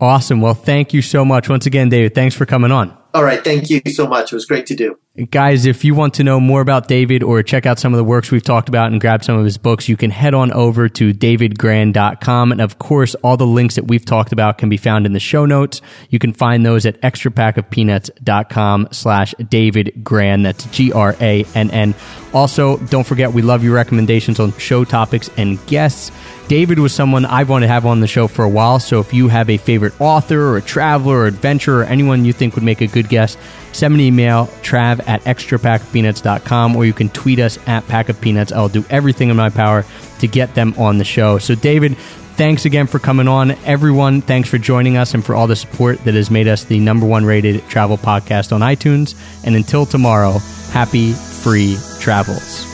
Awesome. 0.00 0.40
Well, 0.40 0.54
thank 0.54 0.94
you 0.94 1.02
so 1.02 1.24
much 1.24 1.48
once 1.48 1.66
again, 1.66 1.90
David. 1.90 2.14
Thanks 2.14 2.34
for 2.34 2.46
coming 2.46 2.72
on. 2.72 2.96
All 3.12 3.24
right. 3.24 3.42
Thank 3.42 3.68
you 3.68 3.82
so 3.92 4.06
much. 4.06 4.32
It 4.32 4.34
was 4.34 4.46
great 4.46 4.66
to 4.66 4.74
do. 4.74 4.98
Guys, 5.28 5.66
if 5.66 5.84
you 5.84 5.96
want 5.96 6.14
to 6.14 6.22
know 6.22 6.38
more 6.38 6.60
about 6.60 6.86
David 6.86 7.24
or 7.24 7.42
check 7.42 7.66
out 7.66 7.80
some 7.80 7.92
of 7.92 7.98
the 7.98 8.04
works 8.04 8.30
we've 8.30 8.44
talked 8.44 8.68
about 8.68 8.92
and 8.92 9.00
grab 9.00 9.24
some 9.24 9.36
of 9.36 9.44
his 9.44 9.58
books, 9.58 9.88
you 9.88 9.96
can 9.96 10.08
head 10.08 10.34
on 10.34 10.52
over 10.52 10.88
to 10.88 11.12
davidgrann.com. 11.12 12.52
And 12.52 12.60
of 12.60 12.78
course, 12.78 13.16
all 13.16 13.36
the 13.36 13.44
links 13.44 13.74
that 13.74 13.88
we've 13.88 14.04
talked 14.04 14.30
about 14.30 14.58
can 14.58 14.68
be 14.68 14.76
found 14.76 15.06
in 15.06 15.12
the 15.12 15.18
show 15.18 15.46
notes. 15.46 15.82
You 16.10 16.20
can 16.20 16.32
find 16.32 16.64
those 16.64 16.86
at 16.86 17.00
extrapackofpeanuts.com 17.00 18.88
slash 18.92 19.34
David 19.48 20.04
Grann. 20.04 20.44
That's 20.44 20.66
G-R-A-N-N. 20.66 21.94
Also, 22.32 22.76
don't 22.76 23.04
forget, 23.04 23.32
we 23.32 23.42
love 23.42 23.64
your 23.64 23.74
recommendations 23.74 24.38
on 24.38 24.56
show 24.58 24.84
topics 24.84 25.28
and 25.36 25.58
guests. 25.66 26.12
David 26.46 26.78
was 26.78 26.94
someone 26.94 27.24
I've 27.24 27.48
wanted 27.48 27.66
to 27.66 27.72
have 27.72 27.84
on 27.84 27.98
the 27.98 28.06
show 28.06 28.28
for 28.28 28.44
a 28.44 28.48
while. 28.48 28.78
So 28.78 29.00
if 29.00 29.12
you 29.12 29.26
have 29.26 29.50
a 29.50 29.56
favorite 29.56 30.00
author 30.00 30.40
or 30.40 30.56
a 30.56 30.62
traveler 30.62 31.18
or 31.18 31.26
adventurer 31.26 31.80
or 31.80 31.84
anyone 31.84 32.24
you 32.24 32.32
think 32.32 32.54
would 32.54 32.64
make 32.64 32.80
a 32.80 32.86
good 32.86 33.08
guest, 33.08 33.38
send 33.72 33.94
me 33.94 34.08
an 34.08 34.14
email, 34.14 34.46
trav 34.62 35.06
at 35.08 35.22
extrapackofpeanuts.com, 35.22 36.76
or 36.76 36.84
you 36.84 36.92
can 36.92 37.08
tweet 37.10 37.38
us 37.38 37.58
at 37.66 37.86
pack 37.88 38.08
of 38.08 38.20
peanuts. 38.20 38.52
I'll 38.52 38.68
do 38.68 38.84
everything 38.90 39.30
in 39.30 39.36
my 39.36 39.50
power 39.50 39.84
to 40.20 40.26
get 40.26 40.54
them 40.54 40.74
on 40.78 40.98
the 40.98 41.04
show. 41.04 41.38
So, 41.38 41.54
David, 41.54 41.96
thanks 42.36 42.64
again 42.64 42.86
for 42.86 42.98
coming 42.98 43.28
on. 43.28 43.52
Everyone, 43.64 44.22
thanks 44.22 44.48
for 44.48 44.58
joining 44.58 44.96
us 44.96 45.14
and 45.14 45.24
for 45.24 45.34
all 45.34 45.46
the 45.46 45.56
support 45.56 46.02
that 46.04 46.14
has 46.14 46.30
made 46.30 46.48
us 46.48 46.64
the 46.64 46.78
number 46.78 47.06
one 47.06 47.24
rated 47.24 47.66
travel 47.68 47.98
podcast 47.98 48.52
on 48.52 48.60
iTunes. 48.60 49.14
And 49.44 49.54
until 49.54 49.86
tomorrow, 49.86 50.38
happy 50.72 51.12
free 51.12 51.76
travels. 52.00 52.69